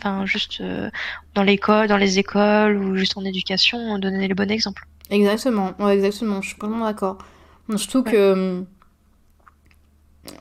[0.00, 0.90] enfin juste euh,
[1.34, 4.86] dans l'école, dans les écoles ou juste en éducation, donner les bons exemples.
[5.10, 7.18] Exactement, ouais, exactement, je suis complètement d'accord.
[7.76, 8.12] Surtout Ouais.
[8.12, 8.66] que, hum,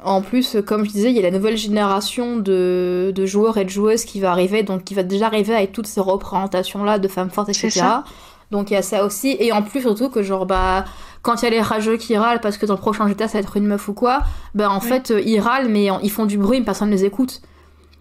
[0.03, 3.65] en plus, comme je disais, il y a la nouvelle génération de, de joueurs et
[3.65, 7.07] de joueuses qui va arriver, donc qui va déjà arriver avec toutes ces représentations-là de
[7.07, 7.69] femmes fortes, etc.
[7.71, 8.03] ça.
[8.51, 10.85] Donc il y a ça aussi, et en plus, surtout que, genre, bah,
[11.23, 13.33] quand il y a les rageux qui râlent parce que dans le prochain GTA ça
[13.33, 14.21] va être une meuf ou quoi,
[14.53, 14.87] bah, en Oui.
[14.87, 17.41] fait, euh, ils râlent, mais ils font du bruit, mais personne ne les écoute.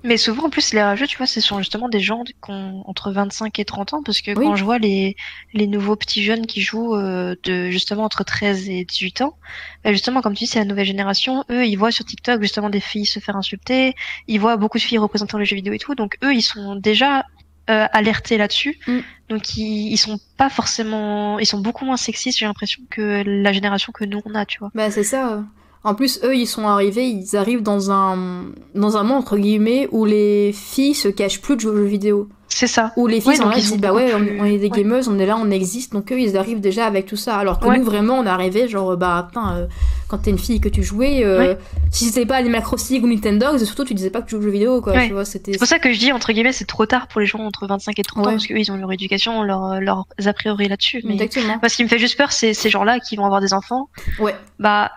[0.05, 2.83] Mais souvent, en plus, les rageux, tu vois, ce sont justement des gens qui ont
[2.87, 4.45] entre 25 et 30 ans, parce que Oui.
[4.45, 5.17] quand je vois les,
[5.55, 9.39] les nouveaux petits jeunes qui jouent euh, de justement entre 13 et 18 ans,
[9.83, 11.43] bah justement, comme tu dis, c'est la nouvelle génération.
[11.51, 13.95] Eux, ils voient sur TikTok justement des filles se faire insulter,
[14.29, 16.77] ils voient beaucoup de filles représentant les jeux vidéo et tout, donc eux, ils sont
[16.77, 17.25] déjà
[17.71, 18.79] euh, alertés là-dessus.
[18.87, 18.99] Mm.
[19.31, 23.53] Donc ils, ils sont pas forcément, ils sont beaucoup moins sexistes, j'ai l'impression que la
[23.55, 24.71] génération que nous on a, tu vois.
[24.75, 25.45] Bah c'est ça.
[25.85, 29.87] En plus, eux, ils sont arrivés, ils arrivent dans un, dans un monde, entre guillemets,
[29.93, 32.29] où les filles se cachent plus de jouer aux jeux vidéo.
[32.49, 32.93] C'est ça.
[32.97, 34.69] Où les filles Ouais, sont là, ils disent, bah ouais, on- plus- on, est des
[34.69, 34.83] ouais.
[34.83, 37.37] gameuses, on est là, on existe, donc eux, ils arrivent déjà avec tout ça.
[37.37, 37.79] Alors que Ouais.
[37.79, 39.67] nous, vraiment, on est arrivé, genre, bah, putain, euh,
[40.09, 41.55] quand t'es une fille que tu jouais, euh,
[41.91, 44.43] si c'était pas Animal Crossing ou Nintendo, surtout, tu disais pas que tu joues aux
[44.45, 45.53] jeux vidéo, quoi, tu vois, c'était...
[45.53, 47.67] C'est pour ça que je dis entre guillemets c'est trop tard pour les gens entre
[47.67, 51.03] 25 et 30 ans parce qu'eux ils ont leur éducation, leur, leurs a priori là-dessus.
[51.05, 51.57] Mais Exactement.
[51.61, 53.89] moi ce qui me fait juste peur c'est ces gens-là qui vont avoir des enfants.
[54.21, 54.35] Ouais.
[54.61, 54.91] Bah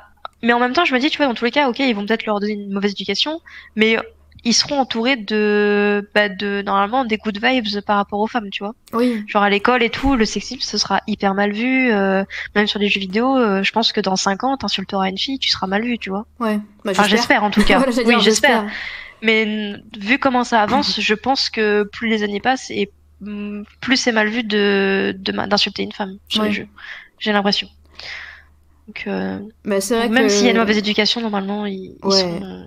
[0.43, 1.93] mais en même temps je me dis tu vois dans tous les cas ok ils
[1.95, 3.41] vont peut-être leur donner une mauvaise éducation
[3.75, 3.97] mais
[4.43, 8.63] ils seront entourés de bah, de normalement des good vibes par rapport aux femmes tu
[8.63, 8.75] vois.
[8.93, 9.23] Oui.
[9.27, 12.23] Genre à l'école et tout le sexisme ce sera hyper mal vu euh,
[12.55, 15.39] même sur les jeux vidéo euh, je pense que dans 5 ans t'insulteras une fille
[15.39, 16.27] tu seras mal vu tu vois.
[16.39, 16.59] Ouais.
[16.85, 17.79] Bah, Enfin j'espère en tout cas.
[17.89, 18.67] Voilà, oui j'espère.
[19.23, 23.97] Mais vu comment ça avance, je pense que plus les années passent et mm, plus
[23.97, 26.49] c'est mal vu de d'insulter une femme sur Ouais.
[26.49, 26.67] les jeux.
[27.19, 27.67] J'ai l'impression.
[28.88, 30.29] Donc euh, Bah, c'est vrai même que...
[30.29, 32.13] s'il y a une mauvaise éducation, normalement ils, ils Ouais.
[32.21, 32.65] seront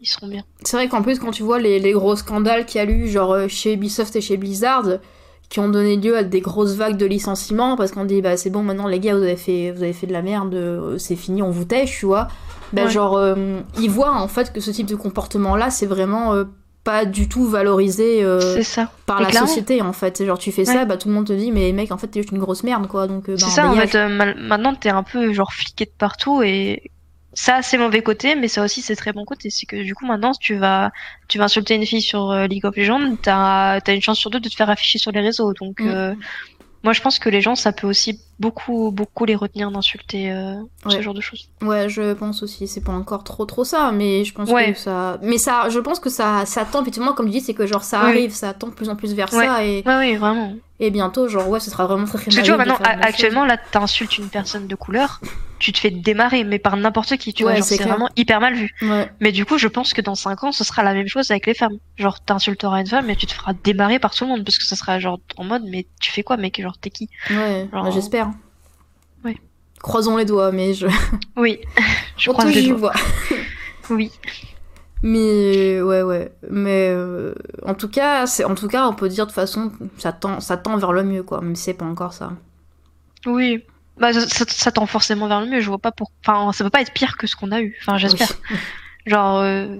[0.00, 0.44] ils seront bien.
[0.64, 3.08] C'est vrai qu'en plus, quand tu vois les, les gros scandales qu'il y a eu,
[3.08, 4.84] genre euh, chez Ubisoft et chez Blizzard,
[5.48, 8.50] qui ont donné lieu à des grosses vagues de licenciements, parce qu'on dit, bah c'est
[8.50, 11.16] bon, maintenant les gars, vous avez fait, vous avez fait de la merde, euh, c'est
[11.16, 12.28] fini, on vous tèche, tu vois.
[12.72, 12.90] Bah, Ouais.
[12.90, 16.44] genre, euh, ils voient en fait que ce type de comportement-là, c'est vraiment euh,
[16.84, 18.90] pas du tout valorisé euh, ça.
[19.06, 19.46] par la clairement.
[19.48, 20.16] société en fait.
[20.18, 22.08] C'est genre tu fais ça, bah tout le monde te dit mais mec en fait
[22.08, 23.06] t'es juste une grosse merde quoi.
[23.06, 25.90] Donc euh, bah, C'est ça, en fait, euh, maintenant t'es un peu genre fliqué de
[25.96, 26.90] partout et
[27.32, 29.48] ça c'est mauvais côté, mais ça aussi c'est très bon côté.
[29.50, 30.92] C'est que du coup maintenant tu vas
[31.28, 34.30] tu vas insulter une fille sur euh, League of Legends, t'as as une chance sur
[34.30, 35.52] deux de te faire afficher sur les réseaux.
[35.54, 35.88] Donc Mm.
[35.88, 36.14] euh,
[36.82, 40.54] moi je pense que les gens ça peut aussi beaucoup beaucoup les retenir d'insulter euh,
[40.88, 41.48] ce genre de choses.
[41.62, 42.66] Ouais, je pense aussi.
[42.66, 44.72] C'est pas encore trop trop ça, mais je pense Ouais.
[44.72, 45.18] que ça.
[45.22, 47.84] Mais ça, je pense que ça, ça tend effectivement, comme tu dis, c'est que genre
[47.84, 48.10] ça Oui.
[48.10, 49.46] arrive, ça tend de plus en plus vers Ouais.
[49.46, 50.52] ça et, Ouais oui vraiment.
[50.80, 52.24] Et bientôt genre ouais, ce sera vraiment très très.
[52.26, 55.20] Parce que tu vois maintenant actuellement là t'insultes une personne de couleur,
[55.58, 57.32] tu te fais démarrer mais par n'importe qui.
[57.32, 58.70] Tu vois Ouais, genre c'est vraiment hyper mal vu.
[58.82, 59.08] Ouais.
[59.20, 61.46] Mais du coup, je pense que dans 5 ans, ce sera la même chose avec
[61.46, 61.78] les femmes.
[61.96, 64.64] Genre, t'insulteras une femme et tu te feras démarrer par tout le monde parce que
[64.64, 67.08] ça sera genre en mode, mais tu fais quoi, mec Genre, t'es qui?
[67.30, 68.30] Ouais, Genre- bah, j'espère.
[69.24, 69.36] Ouais.
[69.80, 70.86] Croisons les doigts, mais je.
[71.36, 71.60] Oui,
[72.16, 72.78] je les du doigts.
[72.78, 72.92] bois.
[73.90, 74.10] Oui.
[75.04, 76.32] Mais ouais, ouais.
[76.50, 77.34] Mais euh,
[77.64, 80.40] en tout cas, c'est en tout cas, on peut dire de toute façon, ça tend,
[80.40, 81.40] ça tend vers le mieux, quoi.
[81.42, 82.32] Mais c'est pas encore ça.
[83.26, 83.62] Oui.
[83.98, 85.60] Bah, ça, ça- ça tend forcément vers le mieux.
[85.60, 86.10] Je vois pas pour.
[86.26, 87.76] Enfin, ça peut pas être pire que ce qu'on a eu.
[87.82, 88.28] Enfin, j'espère.
[88.50, 88.56] Oui.
[89.06, 89.76] Genre, euh,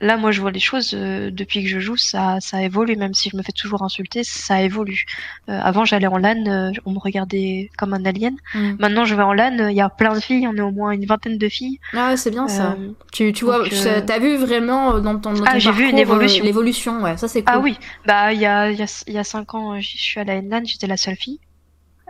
[0.00, 2.96] là, moi, je vois les choses euh, depuis que je joue, ça, ça évolue.
[2.96, 5.04] Même si je me fais toujours insulter, ça évolue.
[5.48, 8.34] Euh, avant, j'allais en LAN, euh, on me regardait comme un alien.
[8.54, 8.72] Mm.
[8.78, 10.90] Maintenant, je vais en LAN, il y a plein de filles, on est au moins
[10.92, 11.78] une vingtaine de filles.
[11.94, 12.76] Ah, c'est bien ça.
[13.12, 13.64] Tu, tu vois,
[14.06, 16.44] t'as vu vraiment dans ton, dans Ah, j'ai vu une évolution.
[16.44, 17.54] l'évolution, ouais, ça c'est cool.
[17.54, 17.76] Ah oui,
[18.06, 20.32] bah il y a, il y, a, il y a cinq ans, je suis allée
[20.32, 21.40] à une LAN, j'étais la seule fille.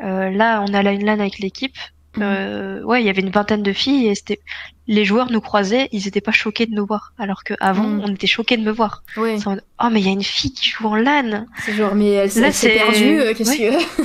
[0.02, 1.76] Euh, là, on est à une LAN avec l'équipe.
[2.16, 2.22] Mhm.
[2.24, 4.40] Euh, ouais, il y avait une vingtaine de filles et c'était
[4.88, 8.02] les joueurs nous croisaient, ils étaient pas choqués de nous voir, alors que avant Mhm.
[8.04, 9.02] on était choqués de me voir.
[9.16, 11.46] En oh mais il y a une fille qui joue en LAN.
[11.64, 14.02] c'est genre, mais elle, s'est- perdue, euh, qu'est-ce que.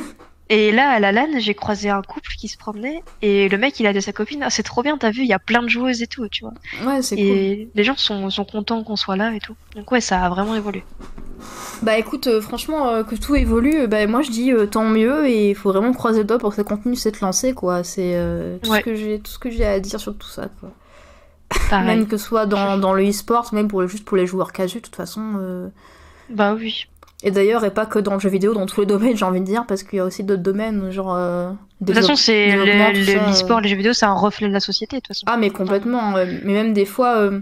[0.50, 3.80] Et là, à la LAN, j'ai croisé un couple qui se promenait et le mec
[3.80, 5.40] il a dit à sa copine, ah, c'est trop bien, t'as vu, il y a
[5.40, 6.54] plein de joueuses et tout, tu vois.
[6.86, 7.26] Ouais, c'est cool.
[7.26, 9.56] Et les gens sont, sont contents qu'on soit là et tout.
[9.76, 10.84] Donc ouais, ça a vraiment évolué.
[11.82, 14.86] Bah écoute, euh, franchement, euh, que tout évolue, euh, bah moi je dis euh, tant
[14.86, 17.84] mieux et il faut vraiment croiser le doigt pour que ça continue cette lancée, quoi.
[17.84, 18.16] C'est
[18.62, 18.80] tout, Ouais.
[18.80, 20.72] ce que j'ai, tout ce que j'ai à dire sur tout ça, quoi.
[21.84, 24.82] Même que ce soit dans, dans le e-sport, même pour, juste pour les joueurs casus,
[24.82, 25.72] de toute façon.
[26.30, 26.88] Bah oui.
[27.24, 29.40] Et d'ailleurs, et pas que dans le jeu vidéo, dans tous les domaines, j'ai envie
[29.40, 31.16] de dire, parce qu'il y a aussi d'autres domaines, genre.
[31.16, 31.50] euh,
[31.82, 34.60] De toute façon, c'est le- le- l'e-sport, les jeux vidéo, c'est un reflet de la
[34.60, 35.26] société, de toute façon.
[35.28, 36.12] Ah, mais complètement.
[36.12, 37.40] mais même des fois, euh,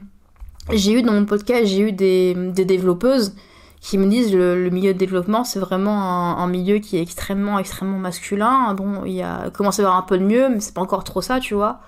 [0.71, 3.35] j'ai eu dans mon podcast, j'ai eu des, des développeuses
[3.81, 7.01] qui me disent le, le milieu de développement, c'est vraiment un, un milieu qui est
[7.01, 8.73] extrêmement, extrêmement masculin.
[8.75, 10.81] Bon, il y a commencé à y avoir un peu de mieux, mais c'est pas
[10.81, 11.79] encore trop ça, tu vois.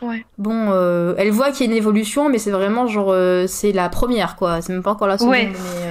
[0.00, 0.24] Ouais.
[0.38, 3.72] Bon, euh, elle voit qu'il y a une évolution, mais c'est vraiment genre, euh, c'est
[3.72, 4.62] la première, quoi.
[4.62, 5.32] C'est même pas encore la seconde.
[5.32, 5.48] Ouais.
[5.52, 5.89] Mais, euh,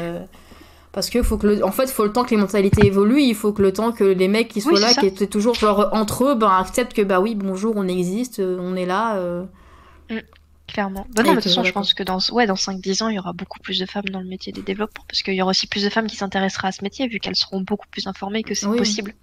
[0.91, 3.21] parce que faut que le, en fait, il faut le temps que les mentalités évoluent,
[3.21, 5.53] il faut que le temps que les mecs qui soient Oui, là, qui étaient toujours
[5.55, 9.17] genre entre eux, ben acceptent que bah oui, bonjour, on existe, euh, on est là.
[9.17, 9.45] euh.
[10.67, 11.07] Clairement.
[11.15, 13.15] Bah non, mais de toute façon, je pense que dans, ouais, dans 5-10 ans, il
[13.15, 15.49] y aura beaucoup plus de femmes dans le métier des développeurs, parce qu'il y aura
[15.51, 18.43] aussi plus de femmes qui s'intéresseraient à ce métier, vu qu'elles seront beaucoup plus informées
[18.43, 18.77] que c'est Oui.
[18.77, 19.13] possible.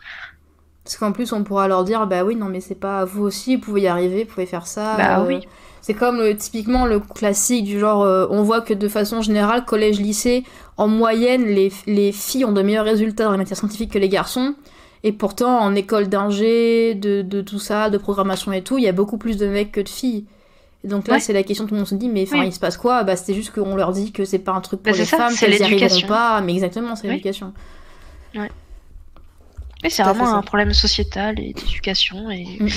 [0.86, 3.56] Parce qu'en plus, on pourra leur dire, bah oui, non, mais c'est pas vous aussi,
[3.56, 4.94] vous pouvez y arriver, vous pouvez faire ça.
[4.96, 5.40] Bah euh, oui.
[5.82, 9.64] C'est comme euh, typiquement le classique du genre, euh, on voit que de façon générale,
[9.64, 10.44] collège, lycée,
[10.76, 14.08] en moyenne, les, les filles ont de meilleurs résultats dans les matières scientifiques que les
[14.08, 14.54] garçons.
[15.02, 18.88] Et pourtant, en école d'ingé, de, de tout ça, de programmation et tout, il y
[18.88, 20.24] a beaucoup plus de mecs que de filles.
[20.84, 21.20] Et donc là, Ouais.
[21.20, 22.46] c'est la question, tout le monde se dit, mais enfin, Oui.
[22.46, 23.02] il se passe quoi?
[23.02, 25.10] Bah, c'était juste qu'on leur dit que c'est pas un truc pour Bah, les c'est
[25.16, 26.40] ça, femmes, c'est qu'elles y arriveront pas.
[26.42, 27.14] Mais exactement, c'est Oui.
[27.14, 27.52] l'éducation.
[29.82, 32.30] Mais c'est vraiment un problème sociétal et d'éducation.
[32.30, 32.44] Et...
[32.60, 32.70] Mm, mm.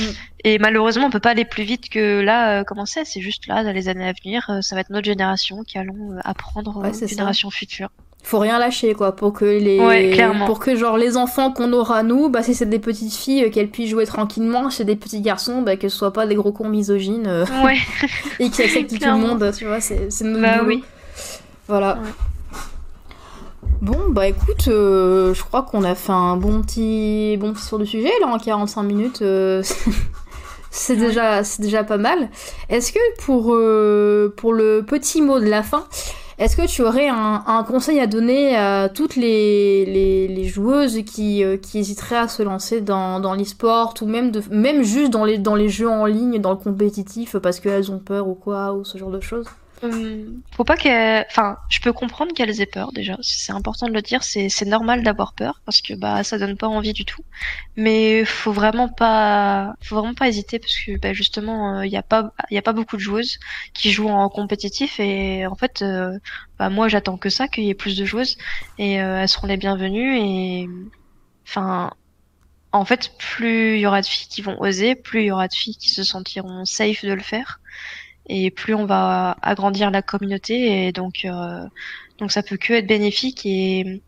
[0.43, 3.05] et malheureusement, on peut pas aller plus vite que là, euh, comment c'est?
[3.05, 5.77] C'est juste là, dans les années à venir, euh, ça va être notre génération qui
[5.77, 7.15] allons euh, apprendre Ouais, aux c'est ça.
[7.15, 7.89] générations futures.
[8.21, 10.13] faut rien lâcher quoi pour que les Ouais,
[10.45, 13.49] pour que genre les enfants qu'on aura nous bah si c'est des petites filles euh,
[13.49, 16.51] qu'elles puissent jouer tranquillement chez des petits garçons bah que ce soit pas des gros
[16.51, 17.77] cons misogynes euh, Ouais.
[18.41, 20.67] et qui acceptent tout le monde tu vois c'est c'est notre Bah boulot.
[20.67, 20.83] oui.
[21.69, 21.97] voilà.
[23.81, 27.79] Bon bah écoute euh, je crois qu'on a fait un bon petit bon petit tour
[27.79, 29.63] du sujet là en 45 minutes euh,
[30.71, 32.29] c'est déjà pas mal.
[32.69, 35.85] Est-ce que pour euh, pour le petit mot de la fin
[36.37, 41.03] est-ce que tu aurais un, un conseil à donner à toutes les, les, les joueuses
[41.05, 45.25] qui, qui hésiteraient à se lancer dans, dans l'e-sport ou même, de, même juste dans
[45.25, 48.71] les, dans les jeux en ligne, dans le compétitif parce qu'elles ont peur ou quoi,
[48.71, 49.47] ou ce genre de choses?
[49.81, 51.25] Hum, faut pas qu'elles.
[51.29, 53.15] Enfin, je peux comprendre qu'elles aient peur déjà.
[53.21, 54.23] C'est important de le dire.
[54.23, 57.23] C'est normal d'avoir peur parce que bah ça donne pas envie du tout.
[57.77, 62.03] Mais faut vraiment pas, faut vraiment pas hésiter parce que bah, justement il y a
[62.03, 63.39] pas il y a pas beaucoup de joueuses
[63.73, 66.19] qui jouent en compétitif et en fait euh,
[66.57, 68.37] bah moi j'attends que ça qu'il y ait plus de joueuses
[68.77, 70.67] et euh, elles seront les bienvenues et
[71.47, 71.91] enfin
[72.71, 75.47] en fait plus il y aura de filles qui vont oser, plus il y aura
[75.47, 77.58] de filles qui se sentiront safe de le faire.
[78.29, 81.27] Et plus on va agrandir la communauté et donc
[82.19, 84.01] donc ça peut que être bénéfique et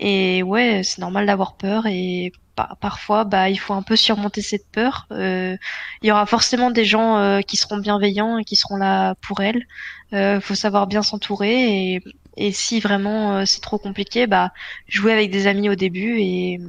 [0.00, 2.32] et ouais c'est normal d'avoir peur et
[2.80, 5.06] parfois, bah, il faut un peu surmonter cette peur.
[5.10, 5.56] Euh,
[6.02, 9.40] il y aura forcément des gens euh, qui seront bienveillants et qui seront là pour
[9.40, 9.66] elle.
[10.12, 12.02] Euh, faut savoir bien s'entourer et,
[12.36, 14.52] et, si vraiment c'est trop compliqué, bah,
[14.86, 16.60] jouer avec des amis au début et,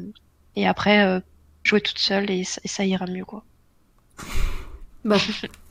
[0.55, 1.21] et après
[1.63, 3.43] jouer toute seule et, ça ira mieux, quoi.
[5.03, 5.17] Bah,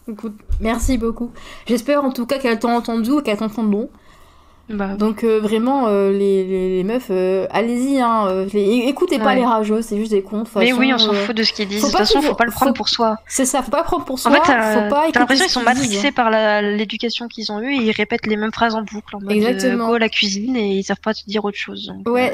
[0.60, 1.30] merci beaucoup.
[1.66, 3.90] J'espère en tout cas qu'elle t'a entendu et qu'elle t'entendront.
[4.70, 9.82] Bah Donc euh, vraiment, euh, les, les, meufs, euh, allez-y, hein, écoutez pas les rageux,
[9.82, 10.44] c'est juste des cons.
[10.56, 11.82] Mais oui, on s'en fout de ce qu'ils disent.
[11.82, 13.18] De toute façon, faut pas le prendre pour soi.
[13.26, 14.30] C'est ça, faut pas prendre pour soi.
[14.30, 18.26] En fait, t'as l'impression qu'ils sont matrixés par l'éducation qu'ils ont eue et ils répètent
[18.26, 19.16] les mêmes phrases en boucle.
[19.16, 19.88] En mode Exactement.
[19.88, 21.92] go à la cuisine et ils savent pas te dire autre chose.
[22.06, 22.32] ouais,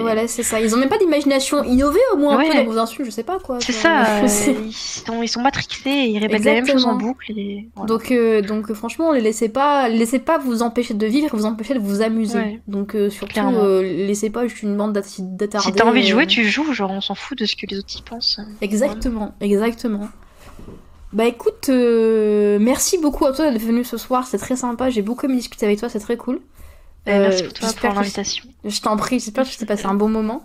[0.00, 0.60] voilà, c'est ça.
[0.60, 3.22] Ils ont même pas d'imagination innovée au moins un peu dans vos insultes, je sais
[3.22, 3.58] pas quoi.
[3.60, 4.20] C'est ça.
[4.22, 7.32] ils, sont, ils sont matrixés et ils répètent les mêmes choses en boucle.
[7.86, 8.12] Donc,
[8.46, 12.02] donc franchement, les laissez pas, laissez pas vous empêcher de vivre, vous empêcher de vous
[12.02, 12.60] amuser.
[12.66, 15.66] Donc euh, surtout, euh, laissez pas juste une bande d'attardés.
[15.66, 16.26] Si t'as envie de jouer, euh.
[16.26, 18.40] tu joues, genre on s'en fout de ce que les autres y pensent.
[18.60, 20.08] Exactement, exactement.
[21.12, 25.26] Bah écoute, merci beaucoup à toi d'être venu ce soir, c'est très sympa, j'ai beaucoup
[25.26, 26.40] aimé discuter avec toi, c'est très cool.
[27.06, 28.44] merci pour, toi, pour l'invitation.
[28.64, 30.44] Je t'en prie, j'espère que tu t'es passé un bon moment.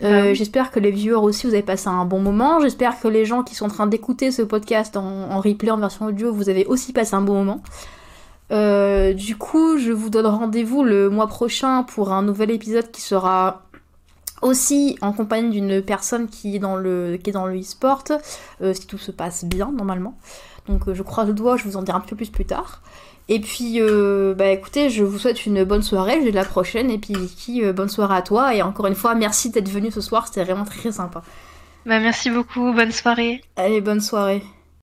[0.00, 2.58] Bah j'espère que les viewers aussi vous avez passé un bon moment.
[2.60, 5.76] J'espère que les gens qui sont en train d'écouter ce podcast en, en, replay en
[5.76, 7.62] version audio, vous avez aussi passé un bon moment.
[8.50, 13.00] Euh, du coup, je vous donne rendez-vous le mois prochain pour un nouvel épisode qui
[13.00, 13.62] sera
[14.42, 18.04] aussi en compagnie d'une personne qui est dans le qui est dans le e-sport,
[18.62, 20.18] euh, si tout se passe bien normalement.
[20.66, 22.82] Donc euh, je croise le doigt, je vous en dirai un peu plus plus tard.
[23.28, 23.78] Et puis,
[24.36, 27.14] bah écoutez, je vous souhaite une bonne soirée, je vais de la prochaine, et puis
[27.14, 30.42] Vicky, bonne soirée à toi, et encore une fois, merci d'être venu ce soir, c'était
[30.42, 31.22] vraiment très sympa.
[31.86, 33.40] Bah merci beaucoup, bonne soirée.
[33.54, 34.42] Allez, bonne soirée.